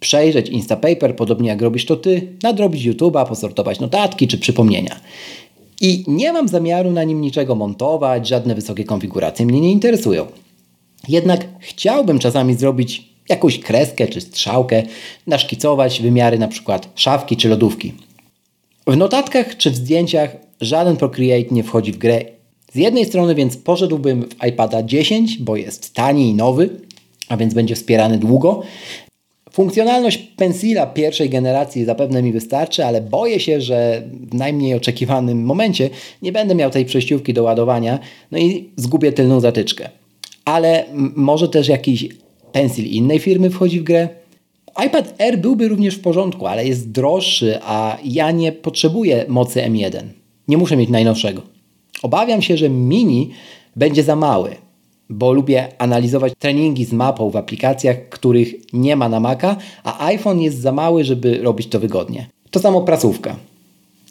przejrzeć 0.00 0.48
Instapaper, 0.48 1.16
podobnie 1.16 1.48
jak 1.48 1.62
robisz 1.62 1.86
to 1.86 1.96
ty, 1.96 2.36
nadrobić 2.42 2.86
YouTube'a, 2.86 3.28
posortować 3.28 3.80
notatki 3.80 4.28
czy 4.28 4.38
przypomnienia. 4.38 5.00
I 5.80 6.04
nie 6.06 6.32
mam 6.32 6.48
zamiaru 6.48 6.90
na 6.90 7.04
nim 7.04 7.20
niczego 7.20 7.54
montować, 7.54 8.28
żadne 8.28 8.54
wysokie 8.54 8.84
konfiguracje 8.84 9.46
mnie 9.46 9.60
nie 9.60 9.72
interesują. 9.72 10.26
Jednak 11.08 11.48
chciałbym 11.60 12.18
czasami 12.18 12.54
zrobić 12.54 13.08
jakąś 13.28 13.58
kreskę 13.58 14.06
czy 14.06 14.20
strzałkę, 14.20 14.82
naszkicować 15.26 16.02
wymiary 16.02 16.38
na 16.38 16.48
przykład 16.48 16.88
szafki 16.94 17.36
czy 17.36 17.48
lodówki. 17.48 17.92
W 18.86 18.96
notatkach 18.96 19.56
czy 19.56 19.70
w 19.70 19.76
zdjęciach 19.76 20.36
żaden 20.60 20.96
Procreate 20.96 21.54
nie 21.54 21.64
wchodzi 21.64 21.92
w 21.92 21.98
grę 21.98 22.24
z 22.74 22.76
jednej 22.76 23.04
strony 23.04 23.34
więc 23.34 23.56
poszedłbym 23.56 24.22
w 24.22 24.46
iPada 24.46 24.82
10, 24.82 25.38
bo 25.38 25.56
jest 25.56 25.94
tani 25.94 26.30
i 26.30 26.34
nowy, 26.34 26.70
a 27.28 27.36
więc 27.36 27.54
będzie 27.54 27.74
wspierany 27.74 28.18
długo. 28.18 28.62
Funkcjonalność 29.52 30.18
Pencila 30.18 30.86
pierwszej 30.86 31.30
generacji 31.30 31.84
zapewne 31.84 32.22
mi 32.22 32.32
wystarczy, 32.32 32.84
ale 32.84 33.00
boję 33.00 33.40
się, 33.40 33.60
że 33.60 34.02
w 34.30 34.34
najmniej 34.34 34.74
oczekiwanym 34.74 35.44
momencie 35.44 35.90
nie 36.22 36.32
będę 36.32 36.54
miał 36.54 36.70
tej 36.70 36.84
przejściówki 36.84 37.34
do 37.34 37.42
ładowania, 37.42 37.98
no 38.30 38.38
i 38.38 38.70
zgubię 38.76 39.12
tylną 39.12 39.40
zatyczkę. 39.40 39.88
Ale 40.44 40.84
może 41.16 41.48
też 41.48 41.68
jakiś 41.68 42.08
Pencil 42.52 42.84
innej 42.84 43.18
firmy 43.18 43.50
wchodzi 43.50 43.80
w 43.80 43.84
grę? 43.84 44.08
iPad 44.86 45.20
Air 45.20 45.38
byłby 45.38 45.68
również 45.68 45.94
w 45.94 46.00
porządku, 46.00 46.46
ale 46.46 46.66
jest 46.66 46.90
droższy, 46.90 47.58
a 47.62 47.98
ja 48.04 48.30
nie 48.30 48.52
potrzebuję 48.52 49.24
mocy 49.28 49.60
M1. 49.60 50.02
Nie 50.48 50.58
muszę 50.58 50.76
mieć 50.76 50.90
najnowszego. 50.90 51.53
Obawiam 52.04 52.42
się, 52.42 52.56
że 52.56 52.68
mini 52.68 53.30
będzie 53.76 54.02
za 54.02 54.16
mały, 54.16 54.56
bo 55.10 55.32
lubię 55.32 55.68
analizować 55.78 56.32
treningi 56.38 56.84
z 56.84 56.92
mapą 56.92 57.30
w 57.30 57.36
aplikacjach, 57.36 58.08
których 58.08 58.54
nie 58.72 58.96
ma 58.96 59.08
na 59.08 59.20
Maca, 59.20 59.56
a 59.84 60.06
iPhone 60.06 60.40
jest 60.40 60.60
za 60.60 60.72
mały, 60.72 61.04
żeby 61.04 61.38
robić 61.42 61.66
to 61.66 61.80
wygodnie. 61.80 62.28
To 62.50 62.60
samo 62.60 62.82
prasówka. 62.82 63.36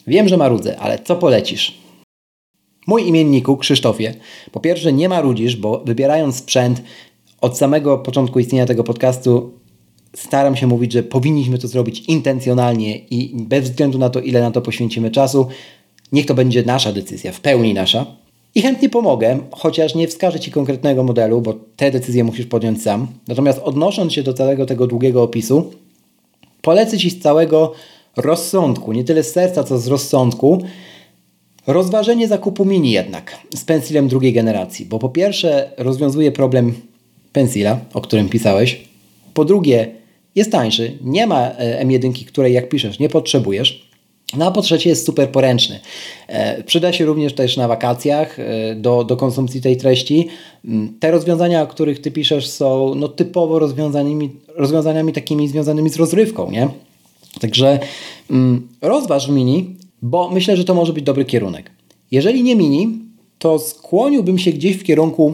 Wiem, 0.08 0.28
że 0.28 0.38
marudzę, 0.38 0.80
ale 0.80 1.00
co 1.00 1.16
polecisz? 1.16 1.78
Mój 2.88 3.08
imienniku, 3.08 3.58
Krzysztofie, 3.58 4.14
po 4.52 4.60
pierwsze 4.60 4.94
nie 4.94 5.10
marudzisz, 5.10 5.56
bo 5.56 5.84
wybierając 5.86 6.36
sprzęt 6.36 6.82
od 7.42 7.58
samego 7.58 7.98
początku 7.98 8.40
istnienia 8.40 8.66
tego 8.66 8.84
podcastu 8.84 9.52
staram 10.16 10.56
się 10.56 10.68
mówić, 10.68 10.92
że 10.92 11.04
powinniśmy 11.04 11.58
to 11.58 11.68
zrobić 11.68 12.00
intencjonalnie 12.00 12.98
i 12.98 13.36
bez 13.36 13.70
względu 13.70 13.98
na 13.98 14.10
to, 14.10 14.20
ile 14.20 14.42
na 14.42 14.52
to 14.52 14.62
poświęcimy 14.62 15.12
czasu, 15.12 15.48
Niech 16.14 16.26
to 16.26 16.34
będzie 16.34 16.64
nasza 16.64 16.92
decyzja, 16.92 17.32
w 17.32 17.40
pełni 17.40 17.74
nasza. 17.74 18.06
I 18.56 18.62
chętnie 18.62 18.90
pomogę, 18.90 19.40
chociaż 19.52 19.96
nie 19.96 20.08
wskażę 20.08 20.40
Ci 20.40 20.52
konkretnego 20.52 21.04
modelu, 21.04 21.42
bo 21.42 21.54
te 21.76 21.92
decyzje 21.92 22.24
musisz 22.24 22.46
podjąć 22.46 22.82
sam. 22.82 23.08
Natomiast 23.28 23.60
odnosząc 23.60 24.14
się 24.14 24.24
do 24.24 24.34
całego 24.34 24.66
tego 24.66 24.88
długiego 24.88 25.24
opisu, 25.24 25.72
polecę 26.62 26.98
Ci 26.98 27.10
z 27.10 27.20
całego 27.20 27.74
rozsądku, 28.18 28.94
nie 28.94 29.04
tyle 29.04 29.24
z 29.24 29.32
serca, 29.32 29.64
co 29.64 29.78
z 29.80 29.88
rozsądku, 29.88 30.64
rozważenie 31.68 32.28
zakupu 32.28 32.66
mini 32.66 32.92
jednak 32.92 33.38
z 33.56 33.64
pensilem 33.64 34.08
drugiej 34.08 34.34
generacji, 34.34 34.86
bo 34.86 35.00
po 35.00 35.10
pierwsze 35.10 35.70
rozwiązuje 35.78 36.32
problem 36.32 36.74
pensila, 37.32 37.80
o 37.94 38.02
którym 38.02 38.30
pisałeś, 38.30 38.82
po 39.34 39.46
drugie 39.46 39.92
jest 40.36 40.52
tańszy, 40.52 40.98
nie 41.02 41.28
ma 41.28 41.48
e, 41.48 41.86
M1, 41.86 42.26
której 42.26 42.54
jak 42.54 42.70
piszesz 42.70 43.00
nie 43.00 43.10
potrzebujesz, 43.10 43.83
no 44.38 44.46
a 44.46 44.52
po 44.52 44.62
trzecie 44.62 44.90
jest 44.90 45.06
super 45.06 45.30
poręczny. 45.30 45.80
E, 46.28 46.64
przyda 46.64 46.94
się 46.94 47.06
również 47.06 47.34
też 47.34 47.58
na 47.58 47.68
wakacjach 47.68 48.40
e, 48.40 48.76
do, 48.76 49.04
do 49.04 49.18
konsumpcji 49.18 49.62
tej 49.62 49.78
treści. 49.78 50.28
Mm, 50.66 50.94
te 51.00 51.12
rozwiązania, 51.12 51.62
o 51.62 51.68
których 51.68 52.02
Ty 52.02 52.12
piszesz 52.12 52.50
są 52.50 52.96
no, 52.96 53.08
typowo 53.08 53.60
rozwiązaniami, 53.60 54.30
rozwiązaniami 54.56 55.14
takimi 55.14 55.48
związanymi 55.48 55.90
z 55.90 55.96
rozrywką, 55.96 56.52
nie? 56.52 56.70
Także 57.42 57.80
mm, 58.32 58.68
rozważ 58.82 59.28
mini, 59.28 59.76
bo 60.02 60.30
myślę, 60.30 60.58
że 60.58 60.66
to 60.66 60.74
może 60.74 60.94
być 60.94 61.04
dobry 61.04 61.26
kierunek. 61.26 61.72
Jeżeli 62.12 62.44
nie 62.44 62.56
mini, 62.56 63.00
to 63.40 63.60
skłoniłbym 63.60 64.40
się 64.40 64.52
gdzieś 64.52 64.78
w 64.78 64.84
kierunku 64.84 65.34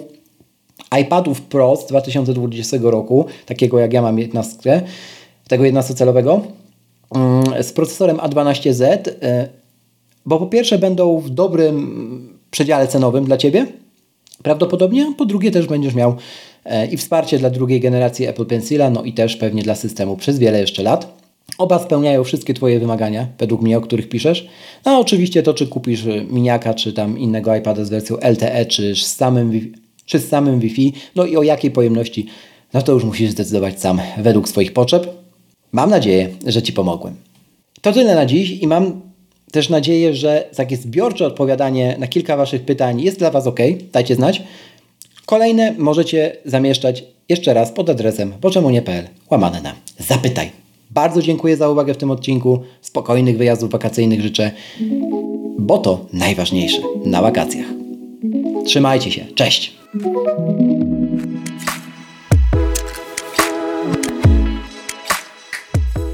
iPadów 1.01 1.41
Pro 1.41 1.75
z 1.75 1.85
2020 1.87 2.77
roku, 2.81 3.25
takiego 3.45 3.79
jak 3.79 3.93
ja 3.93 4.01
mam 4.01 4.19
11, 4.19 4.81
tego 5.47 5.63
11-calowego, 5.63 6.31
mm, 6.33 6.51
z 7.61 7.73
procesorem 7.73 8.17
A12Z, 8.17 9.09
e, 9.21 9.49
bo 10.25 10.39
po 10.39 10.47
pierwsze 10.47 10.79
będą 10.79 11.19
w 11.19 11.29
dobrym 11.29 12.39
przedziale 12.51 12.87
cenowym 12.87 13.25
dla 13.25 13.37
Ciebie, 13.37 13.67
prawdopodobnie, 14.43 15.13
po 15.17 15.25
drugie 15.25 15.51
też 15.51 15.67
będziesz 15.67 15.95
miał 15.95 16.15
e, 16.65 16.85
i 16.85 16.97
wsparcie 16.97 17.39
dla 17.39 17.49
drugiej 17.49 17.79
generacji 17.79 18.27
Apple 18.27 18.45
Pencila, 18.45 18.89
no 18.89 19.03
i 19.03 19.13
też 19.13 19.35
pewnie 19.35 19.63
dla 19.63 19.75
systemu 19.75 20.17
przez 20.17 20.39
wiele 20.39 20.59
jeszcze 20.59 20.83
lat. 20.83 21.19
Oba 21.57 21.79
spełniają 21.79 22.23
wszystkie 22.23 22.53
Twoje 22.53 22.79
wymagania, 22.79 23.27
według 23.39 23.61
mnie, 23.61 23.77
o 23.77 23.81
których 23.81 24.09
piszesz. 24.09 24.47
No 24.85 24.99
oczywiście 24.99 25.43
to, 25.43 25.53
czy 25.53 25.67
kupisz 25.67 26.03
miniaka, 26.29 26.73
czy 26.73 26.93
tam 26.93 27.19
innego 27.19 27.55
iPada 27.55 27.85
z 27.85 27.89
wersją 27.89 28.17
LTE, 28.17 28.65
czy 28.65 28.95
z 28.95 29.15
samym, 29.15 29.73
czy 30.05 30.19
z 30.19 30.29
samym 30.29 30.59
Wi-Fi, 30.59 30.93
no 31.15 31.25
i 31.25 31.37
o 31.37 31.43
jakiej 31.43 31.71
pojemności, 31.71 32.25
no 32.73 32.81
to 32.81 32.91
już 32.91 33.03
musisz 33.03 33.31
zdecydować 33.31 33.81
sam 33.81 34.01
według 34.17 34.49
swoich 34.49 34.73
potrzeb. 34.73 35.18
Mam 35.71 35.89
nadzieję, 35.89 36.29
że 36.47 36.61
Ci 36.61 36.73
pomogłem. 36.73 37.15
To 37.81 37.91
tyle 37.91 38.15
na 38.15 38.25
dziś 38.25 38.51
i 38.51 38.67
mam 38.67 39.01
też 39.51 39.69
nadzieję, 39.69 40.15
że 40.15 40.49
takie 40.55 40.77
zbiorcze 40.77 41.25
odpowiadanie 41.25 41.95
na 41.99 42.07
kilka 42.07 42.37
Waszych 42.37 42.65
pytań 42.65 43.01
jest 43.01 43.19
dla 43.19 43.31
Was 43.31 43.47
ok. 43.47 43.59
Dajcie 43.93 44.15
znać. 44.15 44.43
Kolejne 45.25 45.75
możecie 45.77 46.37
zamieszczać 46.45 47.03
jeszcze 47.29 47.53
raz 47.53 47.71
pod 47.71 47.89
adresem 47.89 48.33
boczemunie.pl 48.41 49.07
łamane 49.31 49.61
na 49.61 49.73
zapytaj. 49.97 50.51
Bardzo 50.91 51.21
dziękuję 51.21 51.57
za 51.57 51.69
uwagę 51.69 51.93
w 51.93 51.97
tym 51.97 52.11
odcinku. 52.11 52.59
Spokojnych 52.81 53.37
wyjazdów 53.37 53.71
wakacyjnych 53.71 54.21
życzę, 54.21 54.51
bo 55.59 55.77
to 55.77 56.05
najważniejsze 56.13 56.81
na 57.05 57.21
wakacjach. 57.21 57.67
Trzymajcie 58.65 59.11
się. 59.11 59.25
Cześć! 59.35 59.73